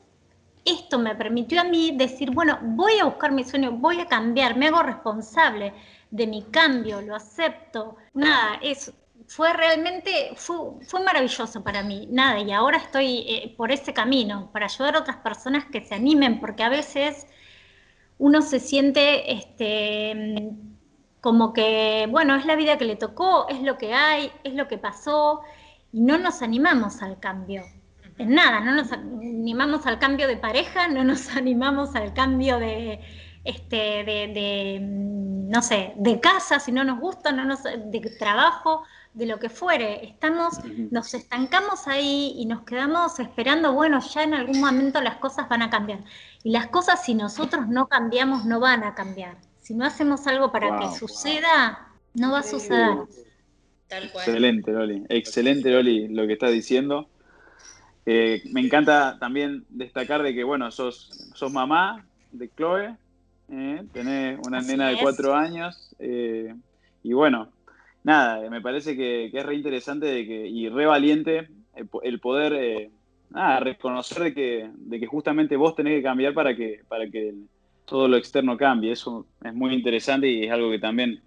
esto 0.66 0.98
me 1.00 1.16
permitió 1.16 1.62
a 1.62 1.64
mí 1.64 1.92
decir, 1.96 2.32
bueno, 2.32 2.60
voy 2.62 3.00
a 3.00 3.06
buscar 3.06 3.32
mi 3.32 3.44
sueño, 3.44 3.72
voy 3.72 4.02
a 4.02 4.08
cambiar, 4.08 4.58
me 4.58 4.68
hago 4.68 4.82
responsable 4.82 5.74
de 6.10 6.28
mi 6.28 6.44
cambio, 6.44 7.02
lo 7.02 7.16
acepto. 7.16 7.98
Nada, 8.14 8.60
eso 8.62 8.92
fue 9.28 9.54
realmente, 9.54 10.34
fue, 10.36 11.04
maravilloso 11.04 11.64
para 11.64 11.84
mí. 11.84 12.08
Nada, 12.12 12.40
y 12.40 12.52
ahora 12.52 12.78
estoy 12.78 13.26
eh, 13.28 13.54
por 13.58 13.72
ese 13.72 13.94
camino, 13.94 14.50
para 14.52 14.66
ayudar 14.66 14.96
a 14.96 15.00
otras 15.00 15.18
personas 15.18 15.66
que 15.66 15.82
se 15.82 15.96
animen, 15.96 16.40
porque 16.40 16.64
a 16.64 16.70
veces 16.70 17.28
uno 18.18 18.42
se 18.42 18.60
siente 18.60 19.34
este, 19.34 20.52
como 21.22 21.54
que, 21.54 22.08
bueno, 22.10 22.36
es 22.36 22.46
la 22.46 22.56
vida 22.56 22.78
que 22.78 22.86
le 22.86 22.96
tocó, 22.96 23.48
es 23.50 23.62
lo 23.62 23.78
que 23.78 23.94
hay, 23.94 24.32
es 24.44 24.54
lo 24.54 24.68
que 24.68 24.78
pasó, 24.78 25.42
y 25.92 26.02
no 26.02 26.18
nos 26.18 26.42
animamos 26.42 27.02
al 27.02 27.20
cambio. 27.20 27.64
En 28.18 28.34
nada, 28.34 28.62
no 28.62 28.74
nos 28.74 28.92
animamos 28.92 29.86
al 29.86 30.00
cambio 30.00 30.28
de 30.28 30.38
pareja, 30.38 30.88
no 30.88 31.04
nos 31.04 31.30
animamos 31.36 31.96
al 31.96 32.14
cambio 32.14 32.60
de, 32.60 33.00
este, 33.44 33.76
de, 33.76 34.80
no 34.82 35.62
sé, 35.62 35.94
de 35.98 36.20
casa, 36.20 36.60
si 36.60 36.72
no 36.72 36.84
nos 36.84 37.00
gusta, 37.00 37.32
no 37.32 37.46
nos, 37.46 37.64
de 37.64 38.16
trabajo, 38.18 38.84
de 39.14 39.26
lo 39.26 39.40
que 39.40 39.50
fuere. 39.50 40.06
Estamos, 40.06 40.60
nos 40.92 41.14
estancamos 41.14 41.88
ahí 41.88 42.34
y 42.38 42.46
nos 42.46 42.64
quedamos 42.64 43.20
esperando, 43.20 43.74
bueno, 43.74 44.00
ya 44.00 44.24
en 44.24 44.34
algún 44.34 44.60
momento 44.60 45.02
las 45.02 45.18
cosas 45.18 45.48
van 45.48 45.62
a 45.62 45.70
cambiar. 45.70 46.04
Y 46.44 46.52
las 46.52 46.68
cosas, 46.68 47.04
si 47.06 47.16
nosotros 47.16 47.68
no 47.68 47.88
cambiamos, 47.88 48.46
no 48.46 48.60
van 48.60 48.84
a 48.84 48.94
cambiar. 48.96 49.38
Si 49.60 49.74
no 49.74 49.86
hacemos 49.86 50.28
algo 50.28 50.52
para 50.52 50.78
que 50.78 50.92
suceda, 50.98 51.88
No 52.14 52.32
va 52.32 52.40
a 52.40 52.44
suceder. 52.44 52.98
Tal 53.88 54.12
cual. 54.12 54.26
Excelente, 54.26 54.72
Loli. 54.72 55.06
Excelente, 55.10 55.70
Loli, 55.70 56.08
lo 56.08 56.28
que 56.28 56.34
estás 56.34 56.52
diciendo. 56.52 57.10
Eh, 58.06 58.44
me 58.52 58.62
encanta 58.62 59.18
también 59.20 59.66
destacar 59.70 60.22
de 60.22 60.34
que, 60.34 60.44
bueno, 60.44 60.70
sos, 60.72 61.32
sos 61.34 61.52
mamá 61.52 62.06
de 62.32 62.50
Chloe, 62.56 62.96
eh, 63.50 63.84
tenés 63.94 64.40
una 64.46 64.62
nena 64.62 64.90
de 64.90 64.98
cuatro 65.02 65.34
años, 65.34 65.96
eh, 65.98 66.54
y 67.02 67.14
bueno, 67.14 67.50
nada, 68.04 68.48
me 68.50 68.62
parece 68.62 68.96
que, 68.96 69.32
es 69.34 69.46
re 69.46 69.56
interesante 69.56 70.06
de 70.06 70.26
que, 70.26 70.48
y 70.48 70.70
re 70.70 70.86
valiente 70.86 71.50
el, 72.04 72.20
poder 72.20 72.92
reconocer 73.62 74.24
de 74.24 74.34
que, 74.34 74.70
de 74.74 75.00
que 75.00 75.08
justamente 75.08 75.56
vos 75.56 75.76
tenés 75.76 75.98
que 75.98 76.04
cambiar 76.04 76.34
para 76.34 76.56
que, 76.56 76.82
para 76.88 77.10
que 77.10 77.34
todo 77.86 78.08
lo 78.08 78.18
externo 78.18 78.56
cambie. 78.56 78.92
Eso 78.92 79.26
es 79.44 79.54
muy 79.54 79.74
interesante 79.74 80.28
y 80.28 80.46
es 80.46 80.52
algo 80.52 80.70
que 80.70 80.80
también, 80.80 81.22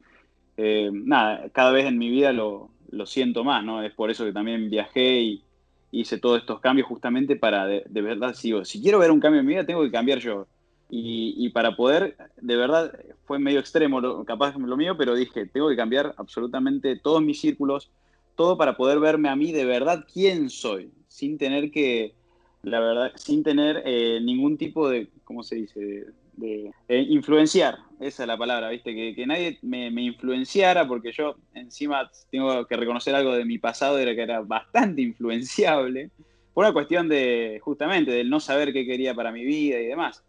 nada, 0.56 1.48
cada 1.50 1.72
vez 1.72 1.86
en 1.86 1.98
mi 1.98 2.08
vida 2.08 2.32
lo, 2.32 2.70
lo 2.90 3.04
siento 3.04 3.42
más, 3.42 3.64
¿no? 3.64 3.82
Es 3.82 3.92
por 3.92 4.10
eso 4.10 4.24
que 4.24 4.32
también 4.32 4.70
viajé 4.70 5.20
y 5.20 5.44
hice 5.90 6.18
todos 6.18 6.40
estos 6.40 6.60
cambios 6.60 6.86
justamente 6.86 7.36
para, 7.36 7.66
de, 7.66 8.02
verdad, 8.02 8.34
si, 8.34 8.52
si 8.64 8.80
quiero 8.82 8.98
ver 8.98 9.10
un 9.10 9.20
cambio 9.20 9.40
en 9.40 9.46
mi 9.46 9.54
vida, 9.54 9.66
tengo 9.66 9.82
que 9.82 9.90
cambiar 9.90 10.18
yo. 10.18 10.46
Y, 10.90 11.50
para 11.50 11.76
poder, 11.76 12.16
de 12.40 12.56
verdad, 12.56 12.98
fue 13.24 13.38
medio 13.38 13.60
extremo, 13.60 14.00
lo, 14.00 14.24
capaz 14.24 14.56
lo 14.56 14.76
mío, 14.76 14.96
pero 14.96 15.14
dije, 15.14 15.44
tengo 15.44 15.68
que 15.68 15.76
cambiar 15.76 16.14
absolutamente 16.16 16.96
todos 16.96 17.22
mis 17.22 17.40
círculos, 17.40 17.90
todo 18.36 18.56
para 18.56 18.76
poder 18.76 18.98
verme 18.98 19.28
a 19.28 19.36
mí 19.36 19.52
de 19.52 19.66
verdad 19.66 20.06
quién 20.10 20.48
soy, 20.48 20.90
sin 21.08 21.36
tener 21.36 21.70
que, 21.70 22.14
la 22.62 22.80
verdad, 22.80 23.12
sin 23.16 23.42
tener 23.42 23.82
eh, 23.84 24.18
ningún 24.22 24.56
tipo 24.56 24.88
de, 24.88 25.08
¿cómo 25.24 25.42
se 25.42 25.56
dice?, 25.56 26.06
de 26.38 26.72
influenciar, 26.88 27.78
esa 28.00 28.22
es 28.22 28.26
la 28.28 28.36
palabra, 28.36 28.70
¿viste? 28.70 28.94
Que, 28.94 29.26
nadie 29.26 29.58
me, 29.62 29.88
influenciara, 30.02 30.86
porque 30.86 31.10
yo 31.12 31.36
encima 31.54 32.10
tengo 32.30 32.64
que 32.66 32.76
reconocer 32.76 33.14
algo 33.14 33.32
de 33.32 33.44
mi 33.44 33.58
pasado, 33.58 33.98
era 33.98 34.14
que 34.14 34.22
era 34.22 34.40
bastante 34.40 35.02
influenciable, 35.02 36.10
por 36.54 36.64
una 36.64 36.72
cuestión 36.72 37.08
de, 37.08 37.60
justamente, 37.62 38.10
del 38.10 38.30
no 38.30 38.40
saber 38.40 38.72
qué 38.72 38.86
quería 38.86 39.14
para 39.14 39.32
mi 39.32 39.44
vida 39.44 39.80
y 39.80 39.86
demás. 39.86 40.24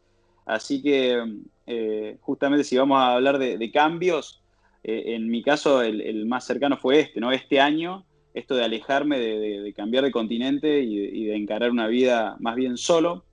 Así 0.45 0.81
que, 0.81 1.41
eh, 1.67 2.17
justamente, 2.21 2.63
si 2.63 2.77
vamos 2.77 2.99
a 2.99 3.13
hablar 3.13 3.37
de, 3.37 3.71
cambios, 3.71 4.41
eh, 4.83 5.15
en 5.15 5.29
mi 5.29 5.43
caso, 5.43 5.83
el, 5.83 6.25
más 6.25 6.45
cercano 6.45 6.77
fue 6.77 7.01
este, 7.01 7.19
¿no? 7.19 7.31
Este 7.31 7.59
año, 7.59 8.05
esto 8.33 8.55
de 8.55 8.63
alejarme, 8.63 9.19
de, 9.19 9.73
cambiar 9.75 10.03
de 10.03 10.11
continente 10.11 10.79
y 10.81 11.25
de 11.25 11.35
encarar 11.35 11.69
una 11.69 11.87
vida 11.87 12.35
más 12.39 12.55
bien 12.55 12.77
solo 12.77 13.25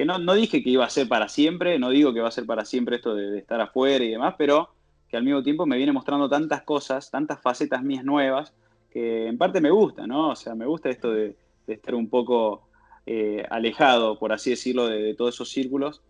que 0.00 0.06
no, 0.06 0.18
no, 0.18 0.32
dije 0.32 0.62
que 0.62 0.70
iba 0.70 0.86
a 0.86 0.88
ser 0.88 1.08
para 1.08 1.28
siempre, 1.28 1.78
no 1.78 1.90
digo 1.90 2.14
que 2.14 2.22
va 2.22 2.28
a 2.28 2.30
ser 2.30 2.46
para 2.46 2.64
siempre 2.64 2.96
esto 2.96 3.14
de, 3.14 3.36
estar 3.36 3.60
afuera 3.60 4.02
y 4.02 4.08
demás, 4.08 4.34
pero 4.38 4.70
que 5.06 5.18
al 5.18 5.24
mismo 5.24 5.42
tiempo 5.42 5.66
me 5.66 5.76
viene 5.76 5.92
mostrando 5.92 6.26
tantas 6.26 6.62
cosas, 6.62 7.10
tantas 7.10 7.38
facetas 7.42 7.82
mías 7.82 8.02
nuevas, 8.02 8.54
que 8.90 9.26
en 9.26 9.36
parte 9.36 9.60
me 9.60 9.70
gusta, 9.70 10.06
¿no? 10.06 10.30
O 10.30 10.36
sea, 10.36 10.54
me 10.54 10.64
gusta 10.64 10.88
esto 10.88 11.12
de, 11.12 11.36
estar 11.66 11.94
un 11.94 12.08
poco 12.08 12.62
eh, 13.04 13.44
alejado, 13.50 14.18
por 14.18 14.32
así 14.32 14.48
decirlo, 14.48 14.86
de, 14.86 15.14
todos 15.16 15.34
esos 15.34 15.50
círculos 15.50 16.00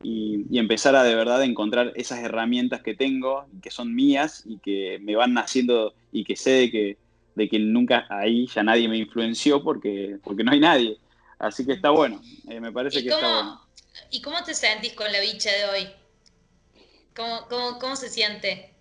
y, 0.00 0.56
empezar 0.56 0.94
a 0.94 1.02
de 1.02 1.16
verdad 1.16 1.42
encontrar 1.42 1.92
esas 1.96 2.20
herramientas 2.20 2.82
que 2.82 2.94
tengo, 2.94 3.46
que 3.60 3.72
son 3.72 3.92
mías 3.92 4.44
y 4.46 4.58
que 4.58 5.00
me 5.02 5.16
van 5.16 5.34
naciendo 5.34 5.94
y 6.12 6.22
que 6.22 6.36
sé 6.36 6.50
de 6.52 6.70
que, 6.70 6.98
de 7.34 7.48
que 7.48 7.58
nunca 7.58 8.06
ahí 8.10 8.46
ya 8.46 8.62
nadie 8.62 8.88
me 8.88 8.96
influenció 8.96 9.60
porque, 9.60 10.18
porque 10.22 10.44
no 10.44 10.52
hay 10.52 10.60
nadie. 10.60 10.98
Así 11.40 11.64
que 11.64 11.72
está 11.72 11.88
bueno, 11.88 12.20
eh, 12.48 12.60
me 12.60 12.70
parece 12.70 13.02
que 13.02 13.08
está 13.08 13.34
bueno. 13.34 13.60
¿Y 14.10 14.20
cómo 14.20 14.42
te 14.44 14.52
sentís 14.52 14.92
con 14.92 15.10
la 15.10 15.20
bicha 15.20 15.50
de 15.50 15.64
hoy? 15.64 15.88
¿Cómo, 17.16 17.96
se 17.96 18.10
siente? 18.10 18.74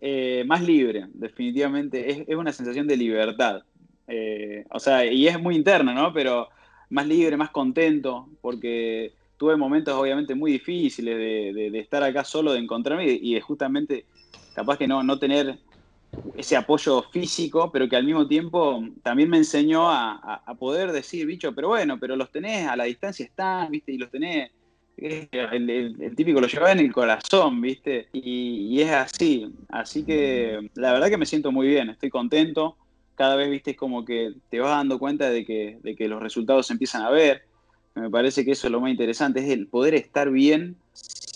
Eh, 0.00 0.42
más 0.46 0.62
libre, 0.62 1.06
definitivamente. 1.12 2.24
Es, 2.26 2.36
una 2.36 2.52
sensación 2.52 2.86
de 2.86 2.96
libertad. 2.96 3.62
Eh, 4.06 4.64
o 4.70 4.80
sea, 4.80 5.04
y 5.04 5.28
es 5.28 5.38
muy 5.38 5.54
interna, 5.54 5.92
¿no? 5.92 6.10
Pero 6.14 6.48
más 6.88 7.06
libre, 7.06 7.36
más 7.36 7.50
contento, 7.50 8.26
porque 8.40 9.12
tuve 9.36 9.56
momentos 9.56 9.94
obviamente 9.94 10.34
muy 10.34 10.52
difíciles 10.52 11.14
de, 11.14 11.78
estar 11.78 12.02
acá 12.02 12.24
solo, 12.24 12.52
de 12.54 12.58
encontrarme 12.58 13.06
y 13.06 13.34
de 13.34 13.40
justamente, 13.42 14.06
capaz 14.54 14.78
que 14.78 14.88
no, 14.88 15.02
no 15.02 15.18
tener 15.18 15.58
ese 16.36 16.56
apoyo 16.56 17.02
físico, 17.02 17.70
pero 17.72 17.88
que 17.88 17.96
al 17.96 18.04
mismo 18.04 18.26
tiempo 18.26 18.82
también 19.02 19.28
me 19.28 19.38
enseñó 19.38 19.90
a, 19.90 20.42
poder 20.58 20.92
decir, 20.92 21.26
bicho, 21.26 21.54
pero 21.54 21.68
bueno, 21.68 21.98
pero 21.98 22.16
los 22.16 22.30
tenés 22.30 22.66
a 22.66 22.76
la 22.76 22.84
distancia, 22.84 23.24
están, 23.24 23.70
¿viste? 23.70 23.92
Y 23.92 23.98
los 23.98 24.10
tenés, 24.10 24.50
el, 24.96 26.14
típico 26.16 26.40
lo 26.40 26.46
lleva 26.46 26.72
en 26.72 26.80
el 26.80 26.92
corazón, 26.92 27.60
¿viste? 27.60 28.08
Y, 28.12 28.80
es 28.80 28.90
así. 28.90 29.52
Así 29.68 30.04
que 30.04 30.70
la 30.74 30.92
verdad 30.92 31.08
que 31.08 31.18
me 31.18 31.26
siento 31.26 31.52
muy 31.52 31.68
bien, 31.68 31.90
estoy 31.90 32.10
contento. 32.10 32.76
Cada 33.14 33.34
vez, 33.36 33.50
¿viste? 33.50 33.72
Es 33.72 33.76
como 33.76 34.04
que 34.04 34.32
te 34.48 34.60
vas 34.60 34.70
dando 34.70 34.98
cuenta 34.98 35.30
de 35.30 35.44
que, 35.44 35.78
de 35.82 35.96
que 35.96 36.08
los 36.08 36.22
resultados 36.22 36.66
se 36.68 36.72
empiezan 36.72 37.02
a 37.02 37.10
ver. 37.10 37.42
Me 37.94 38.10
parece 38.10 38.44
que 38.44 38.52
eso 38.52 38.68
es 38.68 38.72
lo 38.72 38.80
más 38.80 38.90
interesante, 38.90 39.40
es 39.40 39.50
el 39.50 39.66
poder 39.66 39.94
estar 39.94 40.30
bien 40.30 40.76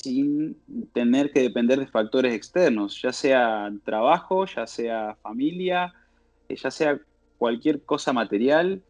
sin 0.02 0.56
tener 0.92 1.32
que 1.32 1.40
depender 1.40 1.78
de 1.78 1.86
factores 1.86 2.34
externos, 2.34 3.00
ya 3.00 3.12
sea 3.12 3.72
trabajo, 3.84 4.44
ya 4.46 4.66
sea 4.66 5.16
familia, 5.22 5.94
eh, 6.48 6.56
ya 6.56 6.70
sea 6.70 7.00
cualquier 7.38 7.82
cosa 7.82 8.12
material. 8.12 8.82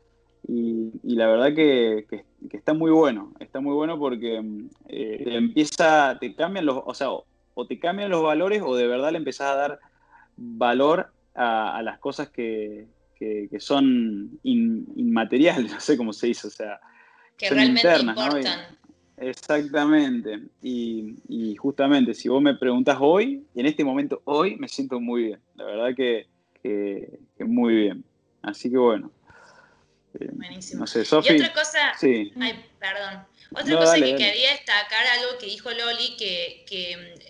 Y, 0.48 0.90
la 1.04 1.28
verdad 1.28 1.54
que, 1.54 2.06
está 2.50 2.74
muy 2.74 2.90
bueno, 2.90 3.32
está 3.38 3.60
muy 3.60 3.74
bueno 3.74 3.98
porque 3.98 4.42
eh, 4.88 5.20
te 5.22 5.36
empieza, 5.36 6.18
te 6.18 6.34
cambian 6.34 6.66
los, 6.66 6.80
o 6.84 6.94
sea, 6.94 7.08
o 7.10 7.66
te 7.66 7.78
cambian 7.78 8.10
los 8.10 8.22
valores 8.22 8.62
o 8.64 8.74
de 8.74 8.86
verdad 8.86 9.12
le 9.12 9.18
empezás 9.18 9.50
a 9.52 9.56
dar 9.56 9.80
valor 10.36 11.12
a, 11.34 11.80
las 11.82 11.98
cosas 11.98 12.30
que, 12.30 12.88
son 13.58 14.40
inmateriales, 14.42 15.70
no 15.72 15.80
sé 15.80 15.96
cómo 15.96 16.12
se 16.12 16.28
dice, 16.28 16.48
o 16.48 16.50
sea, 16.50 16.80
que 17.36 17.50
realmente 17.50 18.00
importan. 18.00 18.81
Exactamente. 19.16 20.40
Y, 20.62 21.56
justamente, 21.56 22.14
si 22.14 22.28
vos 22.28 22.42
me 22.42 22.54
preguntás 22.54 22.98
hoy, 23.00 23.44
en 23.54 23.66
este 23.66 23.84
momento 23.84 24.22
hoy, 24.24 24.56
me 24.56 24.68
siento 24.68 25.00
muy 25.00 25.24
bien. 25.24 25.40
La 25.56 25.64
verdad 25.64 25.94
que, 25.94 26.26
muy 27.40 27.74
bien. 27.74 28.04
Así 28.42 28.70
que 28.70 28.78
bueno. 28.78 29.10
Buenísimo. 30.12 30.80
No 30.80 30.86
sé, 30.86 31.04
Sofi. 31.04 31.32
Y 31.32 31.36
otra 31.36 31.52
cosa. 31.52 31.94
Sí. 31.98 32.32
Ay, 32.40 32.64
perdón. 32.78 33.26
Otra 33.54 33.76
cosa 33.76 33.94
que 33.96 34.16
quería 34.16 34.52
destacar, 34.52 35.06
algo 35.18 35.38
que 35.38 35.46
dijo 35.46 35.70
Loli, 35.70 36.16
que, 36.16 36.64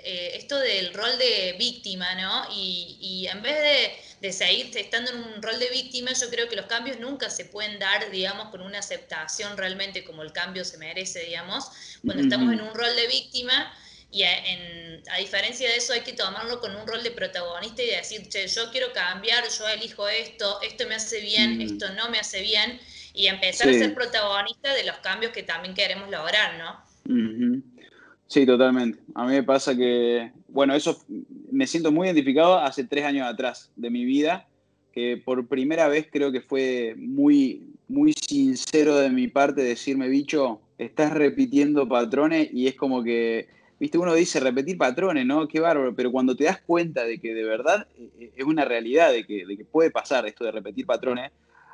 eh, 0.04 0.32
esto 0.36 0.58
del 0.58 0.94
rol 0.94 1.18
de 1.18 1.56
víctima, 1.58 2.14
¿no? 2.14 2.46
Y, 2.54 3.26
en 3.30 3.42
vez 3.42 3.56
de, 3.56 4.28
de, 4.28 4.32
seguir 4.32 4.76
estando 4.76 5.10
en 5.10 5.18
un 5.18 5.42
rol 5.42 5.58
de 5.58 5.68
víctima, 5.70 6.12
yo 6.12 6.30
creo 6.30 6.48
que 6.48 6.56
los 6.56 6.66
cambios 6.66 6.98
nunca 7.00 7.28
se 7.30 7.44
pueden 7.44 7.78
dar, 7.78 8.10
digamos, 8.10 8.48
con 8.50 8.60
una 8.60 8.78
aceptación 8.78 9.56
realmente 9.56 10.04
como 10.04 10.22
el 10.22 10.32
cambio 10.32 10.64
se 10.64 10.78
merece, 10.78 11.24
digamos. 11.24 11.70
Cuando 12.04 12.22
estamos 12.22 12.52
en 12.52 12.60
un 12.60 12.74
rol 12.74 12.94
de 12.94 13.06
víctima, 13.08 13.74
y 14.12 14.24
a, 14.24 15.16
diferencia 15.18 15.68
de 15.68 15.76
eso 15.76 15.94
hay 15.94 16.02
que 16.02 16.12
tomarlo 16.12 16.60
con 16.60 16.76
un 16.76 16.86
rol 16.86 17.02
de 17.02 17.10
protagonista 17.10 17.82
y 17.82 17.86
decir, 17.86 18.28
che, 18.28 18.46
yo 18.46 18.70
quiero 18.70 18.92
cambiar, 18.92 19.44
yo 19.48 19.66
elijo 19.68 20.06
esto, 20.06 20.60
esto 20.60 20.86
me 20.86 20.96
hace 20.96 21.20
bien, 21.20 21.58
mm. 21.58 21.60
esto 21.62 21.86
no 21.94 22.10
me 22.10 22.18
hace 22.18 22.42
bien 22.42 22.78
y 23.14 23.26
empezar 23.26 23.68
a 23.70 23.72
ser 23.72 23.94
protagonista 23.94 24.74
de 24.74 24.84
los 24.84 24.96
cambios 24.98 25.32
que 25.32 25.42
también 25.42 25.74
queremos 25.74 26.10
lograr, 26.10 26.58
¿no? 26.58 27.92
Sí, 28.26 28.46
totalmente. 28.46 28.98
A 29.14 29.24
mí 29.24 29.32
me 29.32 29.42
pasa 29.42 29.76
que, 29.76 30.32
bueno, 30.48 30.74
eso 30.74 31.02
me 31.50 31.66
siento 31.66 31.90
muy 31.90 32.08
identificado 32.08 32.58
hace 32.58 32.84
tres 32.84 33.04
años 33.04 33.26
atrás 33.26 33.70
de 33.76 33.90
mi 33.90 34.04
vida, 34.04 34.46
que 34.92 35.16
por 35.22 35.46
primera 35.48 35.88
vez 35.88 36.08
creo 36.10 36.32
que 36.32 36.40
fue 36.40 36.94
muy, 36.96 37.66
muy 37.88 38.12
sincero 38.12 38.96
de 38.96 39.10
mi 39.10 39.28
parte 39.28 39.62
decirme, 39.62 40.08
bicho, 40.08 40.60
estás 40.78 41.12
repitiendo 41.12 41.88
patrones 41.88 42.48
y 42.52 42.66
es 42.66 42.74
como 42.74 43.02
que, 43.02 43.48
viste, 43.82 43.98
uno 43.98 44.14
dice 44.14 44.38
repetir 44.38 44.78
patrones, 44.78 45.26
¿no? 45.26 45.48
Qué 45.48 45.58
bárbaro, 45.58 45.92
pero 45.92 46.12
cuando 46.12 46.36
te 46.36 46.44
das 46.44 46.60
cuenta 46.60 47.02
de 47.02 47.18
que 47.18 47.34
de 47.34 47.42
verdad 47.42 47.88
eh, 47.98 48.10
eh, 48.20 48.32
es 48.36 48.44
una 48.44 48.64
realidad, 48.64 49.10
de 49.10 49.26
que, 49.26 49.44
de 49.44 49.56
que 49.56 49.64
puede 49.64 49.90
pasar 49.90 50.24
esto 50.24 50.44
de 50.44 50.52
repetir 50.52 50.86
patrones, 50.86 51.32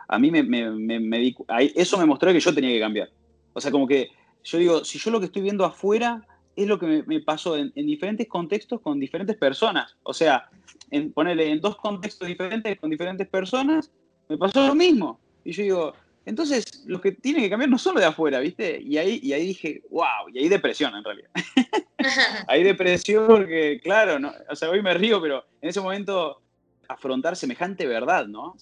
a 0.09 0.19
mí 0.19 0.31
me, 0.31 0.43
me, 0.43 1.37
eso 1.75 1.99
me 1.99 2.07
mostró 2.07 2.33
que 2.33 2.41
yo 2.41 2.55
tenía 2.55 2.71
que 2.71 2.81
cambiar. 2.81 3.11
O 3.53 3.61
sea, 3.61 3.71
como 3.71 3.87
que 3.87 4.09
yo 4.43 4.57
digo, 4.57 4.85
si 4.87 4.99
yo 4.99 5.11
lo 5.11 5.21
que 5.21 5.27
estoy 5.27 5.43
viendo 5.43 5.67
afuera 5.67 6.27
es 6.57 6.67
lo 6.67 6.79
que 6.79 7.05
me, 7.07 7.21
pasó 7.21 7.59
en, 7.59 7.73
diferentes 7.75 8.27
contextos 8.27 8.81
con 8.81 8.99
diferentes 8.99 9.37
personas. 9.37 9.95
O 10.03 10.15
sea, 10.15 10.49
en, 10.91 11.13
ponerle 11.13 11.51
en 11.51 11.61
dos 11.61 11.77
contextos 11.77 12.27
diferentes 12.27 12.81
con 12.81 12.89
diferentes 12.89 13.29
personas, 13.29 13.93
me 14.31 14.39
pasó 14.39 14.67
lo 14.67 14.75
mismo. 14.75 15.21
Y 15.45 15.53
yo 15.53 15.63
digo, 15.63 15.93
entonces 16.29 16.85
lo 16.87 17.01
que 17.01 17.13
tiene 17.13 17.41
que 17.41 17.49
cambiar 17.49 17.71
no 17.71 17.79
solo 17.79 18.01
de 18.01 18.07
afuera, 18.07 18.39
¿viste? 18.41 18.81
Y 18.83 18.99
ahí, 18.99 19.19
y 19.23 19.33
ahí 19.33 19.47
dije, 19.47 19.83
wow, 19.91 20.29
y 20.33 20.39
ahí 20.39 20.49
depresión 20.49 20.95
en 20.95 21.03
realidad. 21.03 21.31
ahí 22.49 22.63
depresión 22.63 23.27
porque, 23.27 23.81
claro, 23.83 24.19
no, 24.19 24.33
o 24.51 24.55
sea, 24.55 24.69
hoy 24.69 24.83
me 24.83 24.93
río, 24.93 25.23
pero 25.23 25.45
en 25.63 25.71
ese 25.71 25.81
momento 25.81 26.43
afrontar 26.87 27.35
semejante 27.35 27.87
verdad, 27.87 28.27
¿no? 28.27 28.57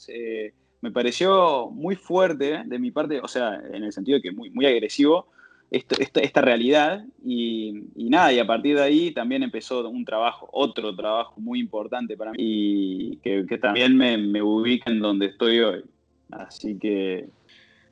me 0.81 0.93
pareció 0.93 1.69
muy 1.71 1.97
fuerte 1.97 2.63
de 2.65 2.79
mi 2.79 2.93
parte, 2.93 3.19
o 3.21 3.27
sea, 3.27 3.61
en 3.73 3.83
el 3.83 3.93
sentido 3.93 4.19
de 4.19 4.23
que 4.23 4.31
muy, 4.31 4.51
muy 4.51 4.67
agresivo, 4.67 5.27
esta 5.71 6.41
realidad 6.41 7.05
y, 7.25 7.83
nada, 7.97 8.33
y 8.33 8.39
a 8.39 8.47
partir 8.47 8.77
de 8.77 8.83
ahí 8.83 9.11
también 9.11 9.43
empezó 9.43 9.89
un 9.89 10.05
trabajo, 10.05 10.49
otro 10.53 10.95
trabajo 10.95 11.41
muy 11.41 11.59
importante 11.59 12.17
para 12.17 12.31
mí 12.31 12.37
y 12.39 13.17
que, 13.17 13.59
también 13.59 13.97
me, 13.97 14.17
me, 14.17 14.41
ubica 14.41 14.89
en 14.89 15.01
donde 15.01 15.27
estoy 15.27 15.59
hoy. 15.59 15.83
Así 16.31 16.79
que... 16.79 17.29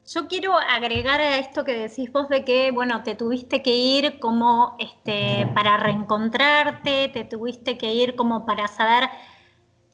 Yo 0.06 0.28
quiero 0.28 0.54
agregar 0.58 1.20
a 1.20 1.38
esto 1.38 1.64
que 1.64 1.72
decís 1.72 2.12
vos 2.12 2.28
de 2.28 2.44
que, 2.44 2.70
bueno, 2.72 3.02
te 3.02 3.14
tuviste 3.14 3.62
que 3.62 3.74
ir 3.74 4.18
como 4.20 4.76
este, 4.78 5.46
para 5.54 5.78
reencontrarte, 5.78 7.08
te 7.08 7.24
tuviste 7.24 7.78
que 7.78 7.94
ir 7.94 8.14
como 8.14 8.44
para 8.44 8.68
saber 8.68 9.08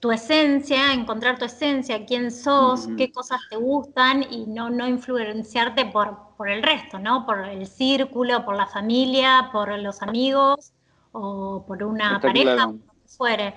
tu 0.01 0.11
esencia, 0.11 0.93
encontrar 0.93 1.39
tu 1.39 1.45
esencia, 1.45 2.07
quién 2.07 2.33
sos, 2.33 2.89
qué 2.97 3.13
cosas 3.13 3.41
te 3.51 3.57
gustan 3.57 4.25
y 4.31 4.47
no, 4.47 4.69
no 4.71 4.89
influenciarte 4.89 5.87
por, 5.87 6.35
por 6.37 6.49
el 6.49 6.63
resto, 6.63 6.99
¿no? 6.99 7.25
Por 7.25 7.47
el 7.47 7.67
círculo, 7.67 8.45
por 8.45 8.57
la 8.57 8.67
familia, 8.67 9.51
por 9.53 9.79
los 9.79 10.03
amigos 10.03 10.73
o 11.13 11.65
por 11.67 11.85
una 11.85 12.21
pareja, 12.21 12.67
lo 12.67 12.73
que 12.73 13.09
fuere. 13.09 13.55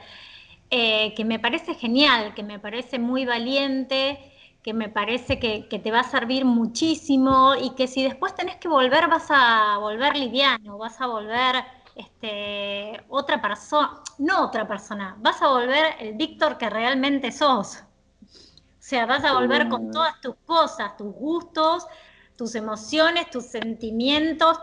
Eh, 0.69 1.13
que 1.15 1.23
me 1.23 1.39
parece 1.39 1.75
genial, 1.75 2.33
que 2.33 2.43
me 2.43 2.59
parece 2.59 2.99
muy 2.99 3.25
valiente, 3.25 4.32
que 4.63 4.73
me 4.73 4.89
parece 4.89 5.39
que, 5.39 5.67
que, 5.67 5.77
te 5.77 5.91
va 5.91 5.99
a 5.99 6.03
servir 6.03 6.45
muchísimo 6.45 7.53
y 7.55 7.75
que 7.75 7.87
si 7.87 8.01
después 8.01 8.33
tenés 8.33 8.55
que 8.55 8.69
volver, 8.69 9.07
vas 9.09 9.27
a 9.29 9.77
volver 9.79 10.15
liviano, 10.15 10.77
vas 10.77 10.99
a 11.01 11.07
volver 11.07 11.63
este, 11.95 13.03
otra 13.09 13.41
persona, 13.41 14.01
no 14.17 14.45
otra 14.45 14.67
persona, 14.67 15.15
vas 15.19 15.41
a 15.41 15.49
volver 15.49 15.95
el 15.99 16.13
Víctor 16.13 16.57
que 16.57 16.69
realmente 16.69 17.31
sos. 17.31 17.83
O 18.23 18.85
sea, 18.85 19.05
vas 19.05 19.23
a 19.23 19.33
volver 19.33 19.69
con 19.69 19.91
todas 19.91 20.19
tus 20.21 20.35
cosas, 20.45 20.97
tus 20.97 21.13
gustos, 21.13 21.85
tus 22.43 22.55
emociones, 22.55 23.29
tus 23.29 23.45
sentimientos, 23.45 24.57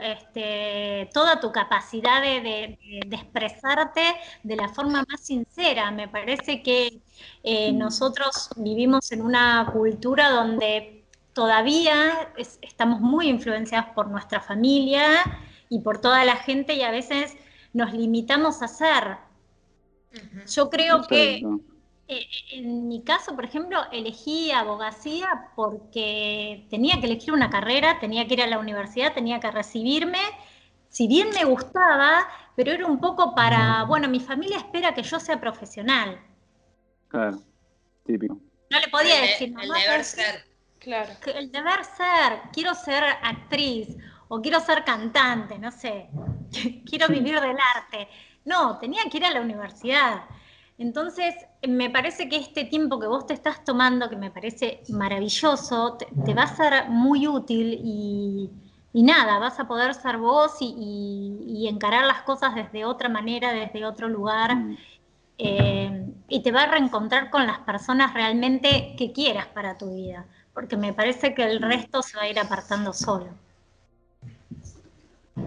este, 0.00 1.10
toda 1.12 1.38
tu 1.38 1.52
capacidad 1.52 2.22
de, 2.22 2.78
expresarte 3.10 4.00
de 4.42 4.56
la 4.56 4.70
forma 4.70 5.04
más 5.06 5.20
sincera. 5.20 5.90
Me 5.90 6.08
parece 6.08 6.62
que 6.62 7.02
eh, 7.42 7.72
nosotros 7.72 8.48
vivimos 8.56 9.12
en 9.12 9.20
una 9.20 9.68
cultura 9.70 10.30
donde 10.30 11.04
todavía 11.34 12.32
estamos 12.62 13.02
muy 13.02 13.28
influenciados 13.28 13.90
por 13.94 14.08
nuestra 14.08 14.40
familia 14.40 15.06
y 15.68 15.80
por 15.80 16.00
toda 16.00 16.24
la 16.24 16.36
gente 16.36 16.72
y 16.72 16.80
a 16.80 16.90
veces 16.90 17.36
nos 17.74 17.92
limitamos 17.92 18.62
a 18.62 18.68
ser. 18.68 19.18
Yo 20.48 20.70
creo 20.70 21.06
que 21.06 21.42
en 22.08 22.88
mi 22.88 23.02
caso, 23.02 23.34
por 23.34 23.44
ejemplo, 23.44 23.80
elegí 23.90 24.52
abogacía 24.52 25.50
porque 25.56 26.66
tenía 26.70 27.00
que 27.00 27.06
elegir 27.06 27.32
una 27.32 27.50
carrera, 27.50 27.98
tenía 27.98 28.26
que 28.26 28.34
ir 28.34 28.42
a 28.42 28.46
la 28.46 28.58
universidad, 28.58 29.12
tenía 29.12 29.40
que 29.40 29.50
recibirme. 29.50 30.20
Si 30.88 31.08
bien 31.08 31.30
me 31.30 31.44
gustaba, 31.44 32.28
pero 32.54 32.72
era 32.72 32.86
un 32.86 33.00
poco 33.00 33.34
para, 33.34 33.84
bueno, 33.84 34.08
mi 34.08 34.20
familia 34.20 34.58
espera 34.58 34.94
que 34.94 35.02
yo 35.02 35.18
sea 35.18 35.40
profesional. 35.40 36.20
Claro, 37.08 37.38
típico. 38.04 38.38
No 38.70 38.80
le 38.80 38.88
podía 38.88 39.20
decir, 39.20 39.54
el 39.60 39.68
deber 39.68 40.04
ser. 40.04 40.44
Claro. 40.78 41.12
El 41.34 41.50
deber 41.50 41.84
ser, 41.84 42.40
quiero 42.52 42.74
ser 42.74 43.02
actriz 43.02 43.96
o 44.28 44.40
quiero 44.40 44.60
ser 44.60 44.84
cantante, 44.84 45.58
no 45.58 45.72
sé, 45.72 46.08
quiero 46.86 47.08
vivir 47.08 47.40
del 47.40 47.56
arte. 47.74 48.08
No, 48.44 48.78
tenía 48.78 49.02
que 49.10 49.16
ir 49.16 49.24
a 49.24 49.30
la 49.30 49.40
universidad. 49.40 50.24
Entonces, 50.78 51.34
me 51.68 51.90
parece 51.90 52.28
que 52.28 52.36
este 52.36 52.64
tiempo 52.64 52.98
que 52.98 53.06
vos 53.06 53.26
te 53.26 53.34
estás 53.34 53.64
tomando, 53.64 54.08
que 54.08 54.16
me 54.16 54.30
parece 54.30 54.82
maravilloso, 54.88 55.96
te, 55.96 56.34
va 56.34 56.42
a 56.42 56.56
ser 56.56 56.88
muy 56.88 57.26
útil 57.26 57.80
y, 57.82 58.50
nada, 59.02 59.38
vas 59.38 59.60
a 59.60 59.68
poder 59.68 59.94
ser 59.94 60.18
vos 60.18 60.56
y, 60.60 61.66
encarar 61.68 62.06
las 62.06 62.22
cosas 62.22 62.54
desde 62.54 62.84
otra 62.84 63.08
manera, 63.08 63.52
desde 63.52 63.84
otro 63.84 64.08
lugar. 64.08 64.54
Mm. 64.54 64.76
Eh, 65.38 66.06
y 66.28 66.42
te 66.42 66.50
va 66.50 66.62
a 66.62 66.70
reencontrar 66.70 67.30
con 67.30 67.46
las 67.46 67.58
personas 67.58 68.14
realmente 68.14 68.94
que 68.96 69.12
quieras 69.12 69.46
para 69.46 69.76
tu 69.76 69.94
vida, 69.94 70.26
porque 70.54 70.76
me 70.76 70.94
parece 70.94 71.34
que 71.34 71.42
el 71.42 71.60
mm. 71.60 71.64
resto 71.64 72.02
se 72.02 72.16
va 72.16 72.24
a 72.24 72.28
ir 72.30 72.38
apartando 72.38 72.92
solo. 72.92 73.28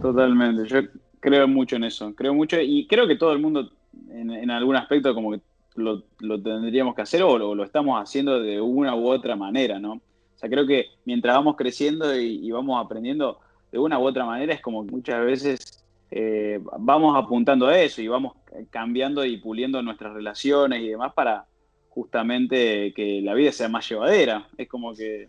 Totalmente, 0.01 0.67
yo 0.67 0.81
creo 1.19 1.47
mucho 1.47 1.75
en 1.75 1.85
eso, 1.85 2.13
creo 2.15 2.33
mucho 2.33 2.59
y 2.59 2.87
creo 2.87 3.07
que 3.07 3.15
todo 3.15 3.33
el 3.33 3.39
mundo 3.39 3.71
en, 4.11 4.51
algún 4.51 4.75
aspecto 4.75 5.13
como 5.13 5.31
que 5.31 5.41
lo, 5.79 6.41
tendríamos 6.41 6.95
que 6.95 7.01
hacer 7.01 7.23
o 7.23 7.37
lo, 7.37 7.63
estamos 7.63 8.01
haciendo 8.01 8.41
de 8.41 8.61
una 8.61 8.95
u 8.95 9.07
otra 9.07 9.35
manera, 9.35 9.79
¿no? 9.79 9.93
O 9.93 10.37
sea, 10.37 10.49
creo 10.49 10.65
que 10.65 10.87
mientras 11.05 11.35
vamos 11.35 11.55
creciendo 11.55 12.17
y, 12.17 12.49
vamos 12.51 12.83
aprendiendo 12.83 13.39
de 13.71 13.79
una 13.79 13.99
u 13.99 14.05
otra 14.05 14.25
manera 14.25 14.53
es 14.53 14.61
como 14.61 14.83
muchas 14.83 15.23
veces 15.25 15.85
eh, 16.11 16.59
vamos 16.79 17.15
apuntando 17.15 17.67
a 17.67 17.79
eso 17.79 18.01
y 18.01 18.07
vamos 18.07 18.33
cambiando 18.69 19.25
y 19.25 19.37
puliendo 19.37 19.81
nuestras 19.81 20.13
relaciones 20.13 20.81
y 20.81 20.89
demás 20.89 21.13
para 21.13 21.45
justamente 21.89 22.93
que 22.93 23.21
la 23.21 23.33
vida 23.33 23.51
sea 23.51 23.69
más 23.69 23.87
llevadera. 23.87 24.47
Es 24.57 24.67
como 24.67 24.93
que 24.93 25.27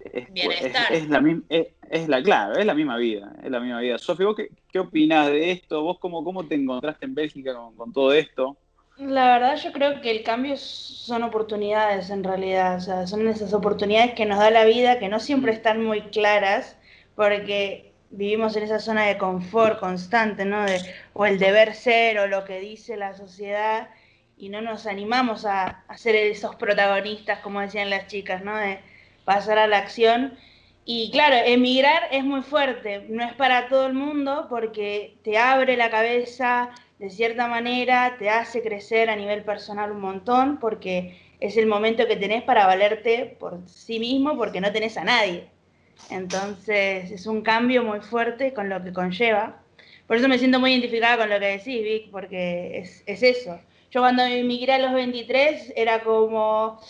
es, 0.00 0.28
es, 0.90 1.08
la 1.08 1.20
misma, 1.20 1.42
es, 1.48 2.08
la 2.08 2.22
clave, 2.22 2.60
es 2.60 2.66
la 2.66 2.74
misma 2.74 2.96
vida, 2.96 3.34
es 3.42 3.50
la 3.50 3.60
misma 3.60 3.80
vida. 3.80 3.98
Sofía, 3.98 4.26
¿vos 4.26 4.36
qué, 4.36 4.50
qué 4.72 4.78
opinás 4.78 5.28
de 5.28 5.50
esto? 5.50 5.82
¿Vos 5.82 5.98
cómo, 5.98 6.24
cómo 6.24 6.44
te 6.46 6.54
encontraste 6.54 7.04
en 7.04 7.14
Bélgica 7.14 7.54
con, 7.76 7.92
todo 7.92 8.12
esto? 8.12 8.56
La 9.00 9.32
verdad 9.32 9.56
yo 9.56 9.72
creo 9.72 10.00
que 10.00 10.10
el 10.10 10.22
cambio 10.22 10.56
son 10.56 11.22
oportunidades 11.22 12.10
en 12.10 12.22
realidad, 12.22 12.76
o 12.76 12.80
sea, 12.80 13.06
son 13.06 13.26
esas 13.28 13.52
oportunidades 13.54 14.14
que 14.14 14.26
nos 14.26 14.38
da 14.38 14.50
la 14.50 14.64
vida 14.64 14.98
que 14.98 15.08
no 15.08 15.20
siempre 15.20 15.52
están 15.52 15.82
muy 15.82 16.02
claras 16.10 16.76
porque 17.14 17.94
vivimos 18.10 18.56
en 18.56 18.64
esa 18.64 18.78
zona 18.78 19.06
de 19.06 19.18
confort 19.18 19.80
constante, 19.80 20.44
¿no? 20.44 20.64
De, 20.64 20.80
o 21.14 21.26
el 21.26 21.38
deber 21.38 21.74
ser 21.74 22.18
o 22.18 22.26
lo 22.26 22.44
que 22.44 22.60
dice 22.60 22.96
la 22.96 23.14
sociedad 23.14 23.88
y 24.36 24.50
no 24.50 24.60
nos 24.60 24.86
animamos 24.86 25.46
a, 25.46 25.84
a 25.88 25.96
ser 25.98 26.14
esos 26.16 26.56
protagonistas, 26.56 27.40
como 27.40 27.60
decían 27.60 27.90
las 27.90 28.06
chicas, 28.06 28.44
¿no? 28.44 28.56
De, 28.56 28.80
pasar 29.24 29.58
a 29.58 29.66
la 29.66 29.78
acción. 29.78 30.36
Y 30.84 31.10
claro, 31.12 31.36
emigrar 31.46 32.08
es 32.10 32.24
muy 32.24 32.42
fuerte, 32.42 33.06
no 33.08 33.22
es 33.24 33.32
para 33.34 33.68
todo 33.68 33.86
el 33.86 33.94
mundo 33.94 34.46
porque 34.50 35.18
te 35.22 35.38
abre 35.38 35.76
la 35.76 35.90
cabeza 35.90 36.70
de 37.00 37.08
cierta 37.08 37.48
manera, 37.48 38.16
te 38.18 38.28
hace 38.28 38.60
crecer 38.60 39.08
a 39.08 39.16
nivel 39.16 39.42
personal 39.42 39.90
un 39.90 40.02
montón 40.02 40.58
porque 40.58 41.18
es 41.40 41.56
el 41.56 41.66
momento 41.66 42.06
que 42.06 42.16
tenés 42.16 42.42
para 42.42 42.66
valerte 42.66 43.36
por 43.40 43.58
sí 43.66 43.98
mismo 43.98 44.36
porque 44.36 44.60
no 44.60 44.70
tenés 44.70 44.98
a 44.98 45.04
nadie. 45.04 45.46
Entonces 46.10 47.10
es 47.10 47.26
un 47.26 47.40
cambio 47.40 47.82
muy 47.84 48.00
fuerte 48.00 48.52
con 48.52 48.68
lo 48.68 48.84
que 48.84 48.92
conlleva. 48.92 49.62
Por 50.06 50.18
eso 50.18 50.28
me 50.28 50.36
siento 50.36 50.60
muy 50.60 50.72
identificada 50.72 51.16
con 51.16 51.30
lo 51.30 51.40
que 51.40 51.46
decís, 51.46 51.82
Vic, 51.82 52.10
porque 52.10 52.78
es, 52.80 53.02
es 53.06 53.22
eso. 53.22 53.58
Yo 53.90 54.02
cuando 54.02 54.22
emigré 54.22 54.74
a 54.74 54.78
los 54.80 54.92
23 54.92 55.72
era 55.76 56.02
como 56.02 56.80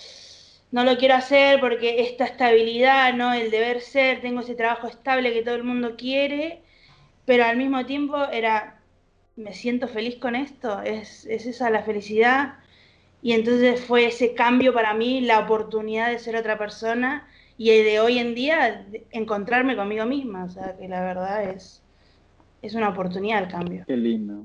no 0.72 0.82
lo 0.82 0.98
quiero 0.98 1.14
hacer 1.14 1.60
porque 1.60 2.00
esta 2.02 2.24
estabilidad, 2.24 3.14
¿no? 3.14 3.32
El 3.32 3.52
deber 3.52 3.80
ser, 3.80 4.20
tengo 4.20 4.40
ese 4.40 4.56
trabajo 4.56 4.88
estable 4.88 5.32
que 5.32 5.42
todo 5.42 5.54
el 5.54 5.62
mundo 5.62 5.94
quiere, 5.96 6.62
pero 7.26 7.44
al 7.44 7.56
mismo 7.56 7.86
tiempo 7.86 8.16
era, 8.32 8.79
me 9.40 9.52
siento 9.54 9.88
feliz 9.88 10.16
con 10.16 10.36
esto, 10.36 10.80
es, 10.82 11.26
esa 11.26 11.70
la 11.70 11.82
felicidad. 11.82 12.54
Y 13.22 13.32
entonces 13.32 13.80
fue 13.80 14.06
ese 14.06 14.34
cambio 14.34 14.72
para 14.72 14.94
mí, 14.94 15.20
la 15.20 15.40
oportunidad 15.40 16.10
de 16.10 16.18
ser 16.18 16.36
otra 16.36 16.56
persona 16.56 17.26
y 17.58 17.68
de 17.70 18.00
hoy 18.00 18.18
en 18.18 18.34
día 18.34 18.86
encontrarme 19.10 19.76
conmigo 19.76 20.06
misma. 20.06 20.44
O 20.44 20.48
sea, 20.48 20.76
que 20.76 20.88
la 20.88 21.02
verdad 21.02 21.44
es, 21.44 21.82
es 22.62 22.74
una 22.74 22.88
oportunidad 22.88 23.42
el 23.42 23.50
cambio. 23.50 23.84
Qué 23.86 23.96
lindo. 23.96 24.44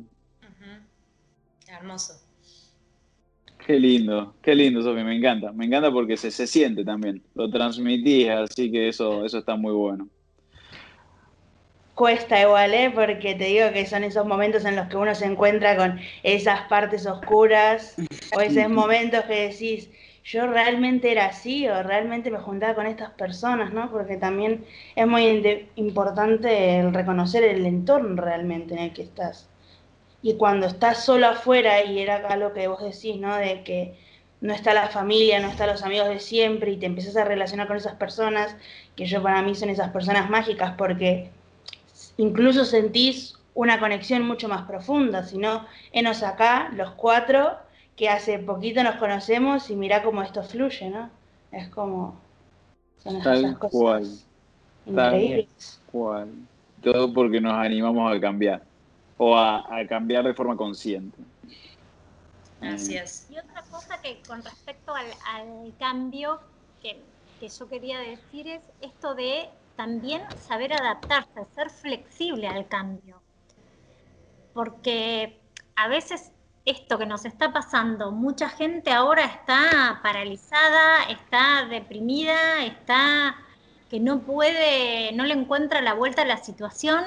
Hermoso. 1.67 2.21
Qué 3.65 3.79
lindo, 3.79 4.36
qué 4.43 4.53
lindo, 4.53 4.84
Sofi, 4.84 5.03
me 5.03 5.15
encanta. 5.15 5.51
Me 5.51 5.65
encanta 5.65 5.91
porque 5.91 6.17
se, 6.17 6.29
se 6.29 6.45
siente 6.45 6.86
también, 6.86 7.23
lo 7.34 7.49
transmitís, 7.49 8.29
así 8.29 8.71
que 8.71 8.89
eso, 8.89 9.25
eso 9.25 9.39
está 9.39 9.55
muy 9.55 9.73
bueno. 9.73 10.08
Cuesta 11.95 12.41
igual, 12.41 12.73
¿eh? 12.73 12.91
Porque 12.93 13.36
te 13.36 13.45
digo 13.45 13.71
que 13.71 13.86
son 13.86 14.03
esos 14.03 14.25
momentos 14.25 14.65
en 14.65 14.75
los 14.75 14.88
que 14.88 14.97
uno 14.97 15.15
se 15.15 15.25
encuentra 15.25 15.77
con 15.77 15.97
esas 16.23 16.67
partes 16.67 17.05
oscuras 17.05 17.95
o 18.36 18.41
esos 18.41 18.69
momentos 18.69 19.23
que 19.23 19.47
decís, 19.47 19.89
yo 20.25 20.45
realmente 20.45 21.12
era 21.12 21.27
así 21.27 21.69
o 21.69 21.84
realmente 21.84 22.29
me 22.31 22.39
juntaba 22.39 22.75
con 22.75 22.86
estas 22.86 23.12
personas, 23.12 23.71
¿no? 23.71 23.89
Porque 23.91 24.17
también 24.17 24.65
es 24.93 25.08
muy 25.08 25.69
importante 25.75 26.79
el 26.79 26.93
reconocer 26.93 27.45
el 27.45 27.65
entorno 27.65 28.21
realmente 28.21 28.73
en 28.73 28.81
el 28.81 28.93
que 28.93 29.03
estás. 29.03 29.47
Y 30.21 30.36
cuando 30.36 30.67
estás 30.67 31.05
solo 31.05 31.27
afuera, 31.27 31.81
y 31.84 31.99
era 31.99 32.17
algo 32.27 32.51
que 32.51 32.67
vos 32.67 32.84
decís, 32.84 33.15
¿no? 33.21 33.38
De 33.38 33.63
que 33.63 33.93
no 34.41 34.53
está 34.53 34.73
la 34.73 34.89
familia, 34.89 35.39
no 35.39 35.47
están 35.47 35.67
los 35.67 35.84
amigos 35.84 36.10
de 36.10 36.19
siempre, 36.19 36.71
y 36.71 36.77
te 36.77 36.88
empiezas 36.88 37.15
a 37.15 37.23
relacionar 37.23 37.67
con 37.67 37.77
esas 37.77 37.93
personas, 37.95 38.58
que 38.97 39.05
yo 39.05 39.23
para 39.23 39.41
mí 39.43 39.55
son 39.55 39.69
esas 39.69 39.91
personas 39.91 40.29
mágicas, 40.29 40.73
porque 40.77 41.29
incluso 42.17 42.65
sentís 42.65 43.36
una 43.54 43.80
conexión 43.80 44.23
mucho 44.23 44.47
más 44.47 44.63
profunda, 44.63 45.23
sino 45.23 45.65
enos 45.91 46.23
acá, 46.23 46.69
los 46.75 46.91
cuatro, 46.91 47.58
que 47.95 48.10
hace 48.10 48.39
poquito 48.39 48.84
nos 48.84 48.95
conocemos 48.95 49.69
y 49.69 49.75
mira 49.75 50.04
cómo 50.04 50.21
esto 50.21 50.43
fluye, 50.43 50.89
¿no? 50.89 51.10
Es 51.51 51.69
como... 51.69 52.19
Son 52.97 53.15
esas 53.17 53.58
cosas 53.58 54.25
increíbles. 54.86 55.80
cual. 55.91 56.30
Todo 56.84 57.13
porque 57.13 57.39
nos 57.39 57.54
animamos 57.54 58.15
a 58.15 58.19
cambiar 58.19 58.62
o 59.17 59.38
a, 59.38 59.63
cambiar 59.88 60.25
de 60.25 60.34
forma 60.34 60.58
consciente. 60.58 61.17
Así 62.62 62.97
es. 62.97 63.28
Y 63.30 63.38
otra 63.38 63.63
cosa 63.71 64.01
que 64.01 64.19
con 64.28 64.43
respecto 64.43 64.93
al, 64.93 65.73
cambio 65.80 66.39
que, 66.82 66.99
que, 67.39 67.47
yo 67.47 67.69
quería 67.69 67.99
decir 67.99 68.47
es 68.47 68.62
esto 68.82 69.15
de 69.15 69.49
también 69.75 70.21
saber 70.39 70.73
adaptarse, 70.73 71.45
ser 71.53 71.69
flexible 71.69 72.47
al 72.47 72.67
cambio. 72.67 73.21
Porque 74.53 75.39
a 75.75 75.88
veces 75.88 76.31
esto 76.65 76.97
que 76.97 77.05
nos 77.05 77.25
está 77.25 77.53
pasando, 77.53 78.11
mucha 78.11 78.49
gente 78.49 78.91
ahora 78.91 79.25
está 79.25 79.99
paralizada, 80.01 81.03
está 81.09 81.67
deprimida, 81.69 82.63
está 82.63 83.35
que 83.89 83.99
no 83.99 84.19
puede, 84.21 85.11
no 85.13 85.25
le 85.25 85.35
encuentra 85.35 85.81
la 85.81 85.93
vuelta 85.93 86.23
a 86.23 86.25
la 86.25 86.38
situación 86.38 87.05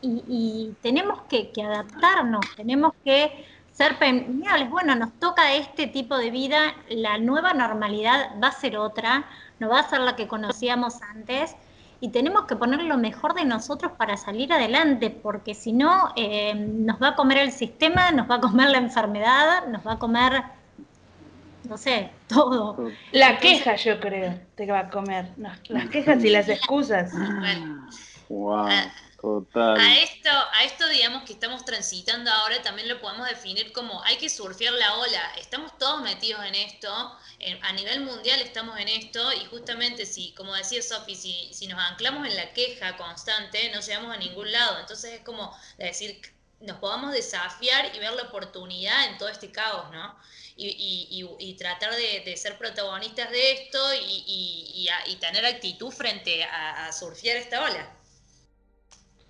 y, 0.00 0.74
tenemos 0.82 1.22
que, 1.22 1.50
adaptarnos, 1.62 2.44
tenemos 2.56 2.92
que 3.04 3.46
ser 3.72 3.98
permeables. 3.98 4.70
Bueno, 4.70 4.94
nos 4.94 5.12
toca 5.18 5.54
este 5.54 5.86
tipo 5.86 6.18
de 6.18 6.30
vida, 6.30 6.74
la 6.88 7.18
nueva 7.18 7.54
normalidad 7.54 8.32
va 8.42 8.48
a 8.48 8.52
ser 8.52 8.76
otra, 8.76 9.24
no 9.60 9.70
va 9.70 9.80
a 9.80 9.88
ser 9.88 10.00
la 10.00 10.14
que 10.14 10.28
conocíamos 10.28 11.00
antes 11.02 11.56
y 12.04 12.10
tenemos 12.10 12.44
que 12.44 12.54
poner 12.54 12.82
lo 12.82 12.98
mejor 12.98 13.32
de 13.32 13.46
nosotros 13.46 13.92
para 13.96 14.18
salir 14.18 14.52
adelante, 14.52 15.08
porque 15.08 15.54
si 15.54 15.72
no, 15.72 16.12
eh, 16.16 16.54
nos 16.54 17.00
va 17.00 17.08
a 17.08 17.14
comer 17.14 17.38
el 17.38 17.50
sistema, 17.50 18.10
nos 18.10 18.30
va 18.30 18.34
a 18.34 18.40
comer 18.40 18.68
la 18.68 18.76
enfermedad, 18.76 19.66
nos 19.68 19.86
va 19.86 19.92
a 19.92 19.98
comer, 19.98 20.42
no 21.66 21.78
sé, 21.78 22.10
todo. 22.28 22.90
La 23.12 23.38
queja, 23.38 23.76
yo 23.76 23.98
creo, 24.00 24.38
te 24.54 24.66
va 24.66 24.80
a 24.80 24.90
comer. 24.90 25.30
las 25.38 25.88
quejas 25.88 26.22
y 26.22 26.28
las 26.28 26.46
excusas. 26.50 27.10
Wow. 28.28 28.68
A 29.80 29.94
esto, 29.96 30.30
a 30.30 30.64
esto, 30.64 30.86
digamos, 30.88 31.24
que 31.24 31.32
estamos 31.32 31.64
transitando 31.64 32.30
ahora, 32.30 32.62
también 32.62 32.88
lo 32.88 33.00
podemos 33.00 33.28
definir 33.28 33.72
como 33.72 34.02
hay 34.04 34.16
que 34.16 34.28
surfear 34.28 34.74
la 34.74 34.96
ola. 34.96 35.32
Estamos 35.38 35.76
todos 35.78 36.02
metidos 36.02 36.44
en 36.44 36.54
esto, 36.54 36.90
a 37.62 37.72
nivel 37.72 38.00
mundial 38.00 38.40
estamos 38.40 38.78
en 38.78 38.88
esto, 38.88 39.32
y 39.32 39.44
justamente 39.46 40.06
si, 40.06 40.32
como 40.32 40.54
decía 40.54 40.82
Sofi, 40.82 41.14
si, 41.14 41.52
si 41.52 41.66
nos 41.66 41.78
anclamos 41.78 42.26
en 42.26 42.36
la 42.36 42.52
queja 42.52 42.96
constante, 42.96 43.70
no 43.74 43.80
llegamos 43.80 44.14
a 44.14 44.18
ningún 44.18 44.50
lado. 44.52 44.78
Entonces 44.80 45.12
es 45.14 45.20
como 45.20 45.56
decir, 45.78 46.20
nos 46.60 46.78
podamos 46.78 47.12
desafiar 47.12 47.94
y 47.94 47.98
ver 47.98 48.12
la 48.12 48.24
oportunidad 48.24 49.06
en 49.06 49.18
todo 49.18 49.28
este 49.28 49.50
caos, 49.50 49.90
¿no? 49.92 50.16
Y, 50.56 51.56
tratar 51.58 51.94
de, 51.94 52.36
ser 52.36 52.58
protagonistas 52.58 53.30
de 53.30 53.52
esto 53.52 53.78
y, 53.94 54.88
tener 55.20 55.44
actitud 55.46 55.90
frente 55.90 56.44
a, 56.44 56.86
a 56.86 56.92
surfear 56.92 57.36
esta 57.36 57.62
ola. 57.62 57.93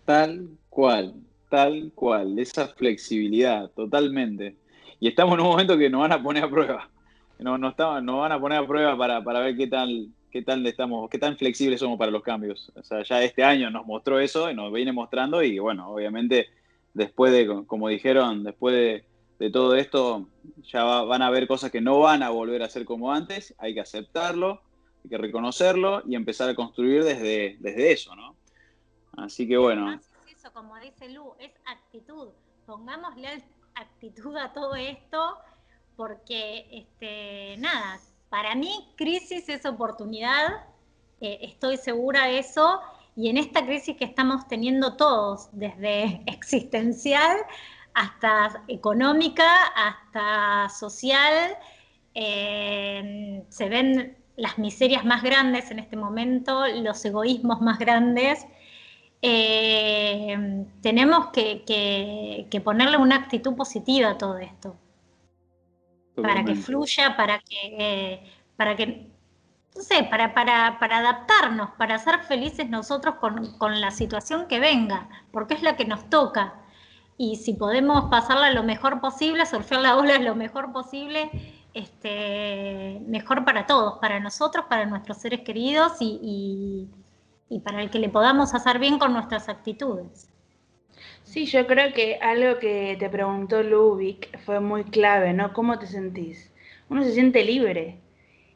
Tal 0.05 0.49
cual, 0.69 1.15
tal 1.49 1.93
cual, 1.95 2.39
esa 2.39 2.69
flexibilidad, 2.69 3.71
totalmente. 3.71 4.57
Y 5.01 5.09
estamos 5.09 5.35
en 5.35 5.41
un 5.41 5.47
momento 5.47 5.79
que 5.79 5.89
nos 5.89 6.03
van 6.03 6.13
a 6.13 6.23
poner 6.23 6.45
a 6.45 6.51
prueba. 6.51 6.91
Nos, 7.39 7.59
no 7.59 8.01
nos 8.01 8.17
van 8.19 8.33
a 8.33 8.41
poner 8.41 8.59
a 8.59 8.67
prueba 8.67 8.97
para, 8.97 9.41
ver 9.41 9.57
qué 9.57 9.67
tal, 9.67 10.09
qué 10.31 10.43
tal 10.43 10.65
estamos, 10.67 11.09
qué 11.11 11.19
tan 11.19 11.37
flexibles 11.37 11.81
somos 11.81 11.99
para 11.99 12.11
los 12.11 12.23
cambios. 12.23 12.71
O 12.75 12.83
sea, 12.83 13.03
ya 13.03 13.23
este 13.23 13.43
año 13.43 13.71
nos 13.71 13.87
mostró 13.87 14.21
eso 14.21 14.51
y 14.51 14.55
nos 14.55 14.73
viene 14.73 14.93
mostrando, 14.93 15.43
y 15.43 15.59
bueno, 15.59 15.91
obviamente, 15.91 16.49
después 16.93 17.33
de, 17.33 17.65
como 17.67 17.89
dijeron, 17.89 18.45
después 18.45 18.75
de, 18.75 19.51
todo 19.51 19.77
esto, 19.77 20.27
ya 20.63 20.85
van 20.85 21.21
a 21.21 21.27
haber 21.27 21.47
cosas 21.47 21.71
que 21.71 21.83
no 21.83 21.99
van 21.99 22.23
a 22.23 22.31
volver 22.31 22.63
a 22.63 22.69
ser 22.71 22.87
como 22.87 23.13
antes, 23.13 23.55
hay 23.59 23.75
que 23.75 23.81
aceptarlo, 23.81 24.63
hay 25.03 25.11
que 25.11 25.19
reconocerlo 25.19 26.03
y 26.07 26.15
empezar 26.15 26.49
a 26.49 26.55
construir 26.55 27.05
desde, 27.05 27.59
desde 27.61 27.93
eso, 27.93 28.17
¿no? 28.17 28.34
Así 29.17 29.47
que 29.47 29.57
bueno. 29.57 29.93
Es 29.93 30.09
eso, 30.37 30.53
como 30.53 30.77
dice 30.77 31.09
Lu, 31.11 31.35
es 31.39 31.53
actitud. 31.67 32.29
Pongámosle 32.67 33.45
actitud 33.75 34.37
a 34.37 34.53
todo 34.53 34.75
esto, 34.75 35.39
porque, 35.97 36.67
este, 36.71 37.57
nada, 37.59 38.01
para 38.29 38.55
mí 38.55 38.93
crisis 38.97 39.49
es 39.49 39.65
oportunidad, 39.67 40.65
eh, 41.21 41.39
estoy 41.43 41.77
segura 41.77 42.27
de 42.27 42.39
eso, 42.39 42.81
y 43.17 43.29
en 43.29 43.37
esta 43.39 43.65
crisis 43.65 43.97
que 43.97 44.05
estamos 44.05 44.49
teniendo 44.49 44.97
todos, 44.97 45.49
desde 45.53 46.23
existencial 46.27 47.37
hasta 47.95 48.65
económica, 48.67 49.67
hasta 49.77 50.69
social, 50.69 51.57
eh, 52.15 53.45
se 53.49 53.69
ven 53.69 54.17
las 54.37 54.59
miserias 54.59 55.05
más 55.05 55.23
grandes 55.23 55.71
en 55.71 55.79
este 55.79 55.97
momento, 55.97 56.67
los 56.67 57.05
egoísmos 57.05 57.61
más 57.61 57.79
grandes, 57.79 58.45
eh, 59.27 60.67
tenemos 60.83 61.29
que, 61.29 62.61
ponerle 62.63 62.99
una 62.99 63.17
actitud 63.17 63.57
positiva 63.57 64.11
a 64.11 64.19
todo 64.19 64.37
esto. 64.37 64.77
Para 66.15 66.45
que 66.45 66.55
fluya, 66.55 67.17
para 67.17 67.39
que, 67.39 68.31
para 68.55 68.77
que, 68.77 69.11
no 69.75 69.81
sé, 69.81 70.05
para, 70.11 70.35
para, 70.35 70.79
para 70.79 70.99
adaptarnos, 70.99 71.71
para 71.79 71.99
ser 71.99 72.19
felices 72.25 72.69
nosotros 72.69 73.15
con, 73.15 73.81
la 73.81 73.91
situación 73.93 74.47
que 74.47 74.61
venga, 74.61 75.09
porque 75.33 75.55
es 75.55 75.63
la 75.63 75.75
que 75.75 75.87
nos 75.87 76.11
toca. 76.11 76.61
Y 77.17 77.37
si 77.37 77.55
podemos 77.55 78.11
pasarla 78.11 78.53
lo 78.53 78.63
mejor 78.63 79.01
posible, 79.01 79.47
surfear 79.47 79.81
la 79.81 79.97
ola 79.97 80.19
lo 80.19 80.35
mejor 80.35 80.71
posible, 80.71 81.31
este, 81.73 83.01
mejor 83.07 83.47
para 83.47 83.65
todos, 83.67 83.99
para 84.01 84.21
nosotros, 84.21 84.67
para 84.69 84.85
nuestros 84.85 85.17
seres 85.17 85.41
queridos 85.41 85.97
y 86.01 86.21
y 86.23 86.89
para 87.65 87.83
el 87.83 87.91
que 87.91 87.99
le 87.99 88.09
podamos 88.09 88.55
hacer 88.55 88.79
bien 88.79 88.99
con 88.99 89.13
nuestras 89.13 89.49
actitudes. 89.49 90.31
Sí, 91.23 91.47
yo 91.47 91.67
creo 91.67 91.93
que 91.93 92.19
algo 92.21 92.59
que 92.59 92.97
te 92.99 93.09
preguntó 93.09 93.63
Lubick 93.63 94.39
fue 94.41 94.61
muy 94.61 94.85
clave, 94.85 95.33
¿no? 95.33 95.53
¿Cómo 95.53 95.79
te 95.79 95.87
sentís? 95.87 96.53
Uno 96.89 97.03
se 97.03 97.13
siente 97.13 97.45
libre. 97.45 97.99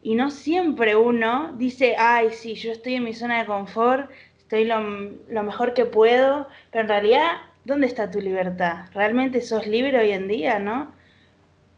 Y 0.02 0.14
no 0.14 0.30
siempre 0.30 0.94
uno 0.94 1.52
dice, 1.56 1.96
ay, 1.98 2.30
sí, 2.30 2.54
yo 2.54 2.70
estoy 2.72 2.94
en 2.94 3.04
mi 3.04 3.14
zona 3.14 3.40
de 3.40 3.46
confort, 3.46 4.10
estoy 4.38 4.64
lo, 4.64 4.80
lo 5.28 5.42
mejor 5.42 5.74
que 5.74 5.86
puedo, 5.86 6.48
pero 6.70 6.82
en 6.82 6.88
realidad, 6.88 7.32
¿dónde 7.64 7.86
está 7.86 8.10
tu 8.10 8.20
libertad? 8.20 8.86
¿Realmente 8.94 9.40
sos 9.40 9.66
libre 9.66 9.98
hoy 9.98 10.12
en 10.12 10.28
día, 10.28 10.58
no? 10.58 10.92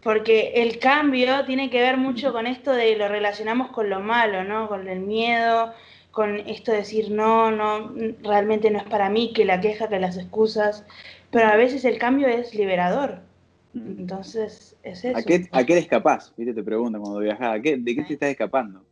Porque 0.02 0.52
el 0.56 0.78
cambio 0.78 1.44
tiene 1.46 1.70
que 1.70 1.80
ver 1.80 1.96
mucho 1.96 2.32
con 2.32 2.46
esto 2.46 2.72
de 2.72 2.96
lo 2.96 3.08
relacionamos 3.08 3.70
con 3.70 3.90
lo 3.90 4.00
malo, 4.00 4.44
¿no? 4.44 4.68
Con 4.68 4.88
el 4.88 5.00
miedo, 5.00 5.74
con 6.10 6.40
esto 6.40 6.72
de 6.72 6.78
decir, 6.78 7.10
no, 7.10 7.50
no, 7.50 7.94
realmente 8.22 8.70
no 8.70 8.78
es 8.78 8.84
para 8.84 9.08
mí, 9.08 9.32
que 9.32 9.44
la 9.44 9.60
queja, 9.60 9.88
que 9.88 9.98
las 9.98 10.16
excusas, 10.16 10.84
pero 11.30 11.48
a 11.48 11.56
veces 11.56 11.84
el 11.84 11.98
cambio 11.98 12.28
es 12.28 12.54
liberador. 12.54 13.20
Entonces, 13.74 14.76
es 14.82 15.04
eso. 15.04 15.16
¿A 15.16 15.22
qué, 15.22 15.48
a 15.52 15.64
qué 15.64 15.72
eres 15.74 15.86
capaz? 15.86 16.32
¿Viste? 16.36 16.54
Te 16.54 16.62
preguntan 16.62 17.00
cuando 17.00 17.20
viajas, 17.20 17.62
¿de 17.62 17.62
qué 17.62 18.02
te 18.02 18.14
estás 18.14 18.30
escapando? 18.30 18.84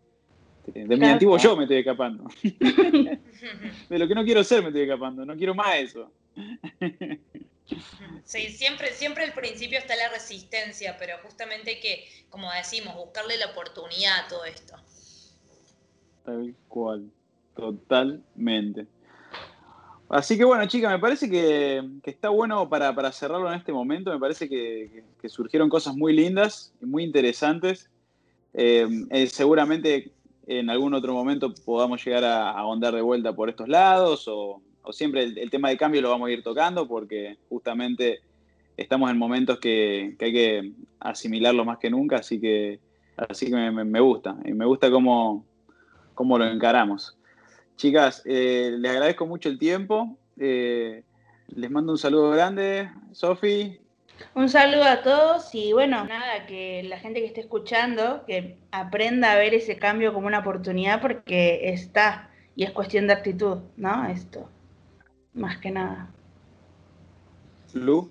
De 0.72 0.96
mi 0.96 1.06
antiguo 1.06 1.38
yo 1.38 1.56
me 1.56 1.64
estoy 1.64 1.78
escapando. 1.78 2.24
de 2.42 3.98
lo 3.98 4.06
que 4.06 4.14
no 4.14 4.24
quiero 4.24 4.44
ser 4.44 4.62
me 4.62 4.68
estoy 4.68 4.82
escapando, 4.82 5.24
no 5.24 5.36
quiero 5.36 5.54
más 5.54 5.76
eso. 5.76 6.12
Sí, 8.24 8.48
siempre, 8.48 8.92
siempre 8.92 9.24
al 9.24 9.32
principio 9.32 9.78
está 9.78 9.96
la 9.96 10.08
resistencia, 10.10 10.96
pero 10.98 11.16
justamente 11.22 11.70
hay 11.70 11.80
que, 11.80 12.04
como 12.28 12.52
decimos, 12.52 12.94
buscarle 12.96 13.38
la 13.38 13.46
oportunidad 13.46 14.24
a 14.24 14.28
todo 14.28 14.44
esto. 14.44 14.76
Tal 16.28 16.54
cual, 16.68 17.10
totalmente. 17.56 18.86
Así 20.10 20.36
que 20.36 20.44
bueno, 20.44 20.66
chicas, 20.66 20.92
me 20.92 20.98
parece 20.98 21.30
que, 21.30 21.82
está 22.04 22.28
bueno 22.28 22.68
para, 22.68 23.12
cerrarlo 23.12 23.48
en 23.48 23.58
este 23.58 23.72
momento. 23.72 24.12
Me 24.12 24.18
parece 24.18 24.46
que, 24.46 25.04
surgieron 25.26 25.70
cosas 25.70 25.96
muy 25.96 26.12
lindas 26.12 26.74
y 26.82 26.84
muy 26.84 27.02
interesantes. 27.02 27.88
Eh, 28.52 28.86
eh, 29.08 29.26
seguramente 29.28 30.12
en 30.46 30.68
algún 30.68 30.92
otro 30.92 31.14
momento 31.14 31.54
podamos 31.64 32.04
llegar 32.04 32.24
a, 32.24 32.50
ahondar 32.50 32.94
de 32.94 33.00
vuelta 33.00 33.34
por 33.34 33.48
estos 33.48 33.66
lados 33.66 34.28
o, 34.28 34.60
siempre 34.90 35.22
el, 35.22 35.50
tema 35.50 35.70
de 35.70 35.78
cambio 35.78 36.02
lo 36.02 36.10
vamos 36.10 36.28
a 36.28 36.32
ir 36.32 36.42
tocando 36.42 36.86
porque 36.86 37.38
justamente 37.48 38.20
estamos 38.76 39.10
en 39.10 39.16
momentos 39.16 39.58
que, 39.60 40.14
hay 40.20 40.32
que 40.32 40.72
asimilarlo 41.00 41.64
más 41.64 41.78
que 41.78 41.88
nunca, 41.88 42.16
así 42.16 42.38
que, 42.38 42.80
así 43.16 43.46
que 43.46 43.52
me, 43.52 43.84
me 43.84 44.00
gusta. 44.00 44.36
Y 44.44 44.52
me 44.52 44.66
gusta 44.66 44.90
cómo, 44.90 45.47
cómo 46.18 46.36
lo 46.36 46.46
encaramos. 46.46 47.16
Chicas, 47.76 48.22
eh, 48.24 48.74
les 48.76 48.90
agradezco 48.90 49.24
mucho 49.24 49.48
el 49.48 49.56
tiempo. 49.56 50.18
Eh, 50.36 51.04
les 51.46 51.70
mando 51.70 51.92
un 51.92 51.98
saludo 51.98 52.30
grande. 52.30 52.90
Sofi. 53.12 53.78
Un 54.34 54.48
saludo 54.48 54.82
a 54.82 55.02
todos 55.02 55.54
y 55.54 55.72
bueno, 55.72 56.04
nada, 56.06 56.44
que 56.46 56.82
la 56.82 56.98
gente 56.98 57.20
que 57.20 57.26
esté 57.26 57.42
escuchando, 57.42 58.24
que 58.26 58.58
aprenda 58.72 59.30
a 59.30 59.36
ver 59.36 59.54
ese 59.54 59.76
cambio 59.78 60.12
como 60.12 60.26
una 60.26 60.40
oportunidad 60.40 61.00
porque 61.00 61.70
está 61.70 62.30
y 62.56 62.64
es 62.64 62.72
cuestión 62.72 63.06
de 63.06 63.12
actitud, 63.12 63.58
¿no? 63.76 64.08
Esto, 64.08 64.50
más 65.34 65.58
que 65.58 65.70
nada. 65.70 66.10
Lu. 67.74 68.10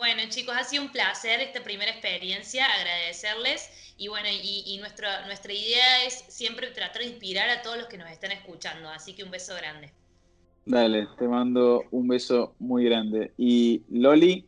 Bueno, 0.00 0.22
chicos, 0.30 0.54
ha 0.58 0.64
sido 0.64 0.82
un 0.82 0.88
placer 0.88 1.40
esta 1.40 1.62
primera 1.62 1.90
experiencia, 1.90 2.64
agradecerles 2.64 3.68
y 3.98 4.08
bueno, 4.08 4.28
y, 4.30 4.78
nuestra, 4.78 5.26
nuestra 5.26 5.52
idea 5.52 6.06
es 6.06 6.24
siempre 6.26 6.68
tratar 6.68 7.02
de 7.02 7.08
inspirar 7.08 7.50
a 7.50 7.60
todos 7.60 7.76
los 7.76 7.86
que 7.86 7.98
nos 7.98 8.10
están 8.10 8.32
escuchando, 8.32 8.88
así 8.88 9.14
que 9.14 9.24
un 9.24 9.30
beso 9.30 9.54
grande. 9.56 9.92
Dale, 10.64 11.06
te 11.18 11.28
mando 11.28 11.84
un 11.90 12.08
beso 12.08 12.54
muy 12.58 12.86
grande. 12.86 13.34
Y 13.36 13.82
Loli. 13.90 14.46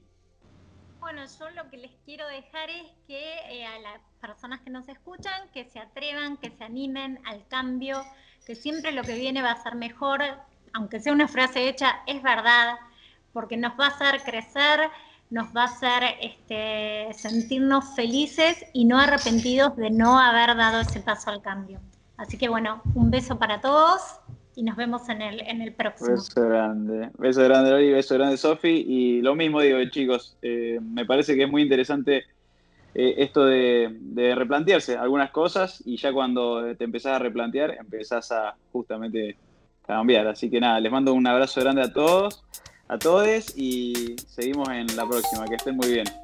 Bueno, 1.01 1.21
yo 1.39 1.51
lo 1.51 1.69
que 1.69 1.77
les 1.77 1.93
quiero 2.07 2.27
dejar 2.29 2.71
es 2.71 2.87
que 3.07 3.35
eh, 3.51 3.67
a 3.67 3.79
las 3.81 4.01
personas 4.23 4.63
que 4.63 4.71
nos 4.71 4.89
escuchan, 4.89 5.51
que 5.53 5.67
se 5.67 5.81
atrevan, 5.81 6.39
que 6.39 6.49
se 6.49 6.65
animen 6.65 7.21
al 7.27 7.47
cambio, 7.49 8.03
que 8.47 8.55
siempre 8.55 8.91
lo 8.93 9.03
que 9.03 9.17
viene 9.17 9.43
va 9.43 9.51
a 9.51 9.63
ser 9.63 9.75
mejor, 9.75 10.23
aunque 10.73 10.99
sea 10.99 11.13
una 11.13 11.29
frase 11.29 11.69
hecha, 11.69 12.01
es 12.07 12.23
verdad, 12.23 12.77
porque 13.35 13.59
nos 13.59 13.79
va 13.79 13.89
a 13.89 13.89
hacer 13.89 14.23
crecer, 14.23 14.91
nos 15.33 15.47
va 15.57 15.63
a 15.63 15.65
hacer 15.65 16.03
este, 16.21 17.09
sentirnos 17.15 17.97
felices 17.97 18.67
y 18.75 18.85
no 18.85 18.99
arrepentidos 18.99 19.75
de 19.77 19.89
no 19.91 20.19
haber 20.19 20.55
dado 20.57 20.83
ese 20.83 21.01
paso 21.01 21.31
al 21.31 21.41
cambio. 21.41 21.81
Así 22.19 22.37
que 22.37 22.51
bueno, 22.51 22.83
un 22.95 23.11
beso 23.11 23.39
para 23.39 23.63
todos 23.63 24.03
y 24.55 24.63
nos 24.63 24.77
vemos 24.77 25.09
en 25.09 25.23
el, 25.23 25.41
en 25.41 25.63
el 25.63 25.73
próximo. 25.73 26.11
Beso 26.11 26.47
grande, 26.47 27.11
beso 27.17 27.43
grande 27.45 27.71
Lori, 27.71 27.93
beso 27.93 28.15
grande 28.15 28.37
Sofi 28.37 28.85
y 28.87 29.23
lo 29.23 29.35
mismo 29.35 29.63
digo 29.63 29.79
chicos, 29.91 30.37
eh, 30.43 30.79
me 30.83 31.07
parece 31.07 31.35
que 31.35 31.45
es 31.45 31.51
muy 31.51 31.63
interesante 31.63 32.25
eh, 32.95 33.15
esto 33.17 33.47
de, 33.47 33.89
de, 34.01 34.35
replantearse 34.35 34.99
algunas 34.99 35.31
cosas 35.31 35.83
y 35.87 35.97
ya 35.97 36.13
cuando 36.13 36.77
te 36.77 36.85
empezás 36.85 37.17
a 37.17 37.19
replantear 37.19 37.71
empezás 37.81 38.31
a 38.33 38.55
justamente 38.71 39.39
cambiar. 39.87 40.27
Así 40.27 40.51
que 40.51 40.61
nada, 40.61 40.79
les 40.79 40.93
mando 40.93 41.15
un 41.15 41.27
abrazo 41.27 41.63
grande 41.63 41.81
a 41.81 41.91
todos 41.91 42.45
a 42.93 42.99
todos 42.99 43.57
y 43.57 44.17
seguimos 44.29 44.69
en 44.69 44.87
la 44.97 45.09
próxima. 45.09 45.47
Que 45.47 45.55
estén 45.55 45.77
muy 45.77 45.91
bien. 45.93 46.22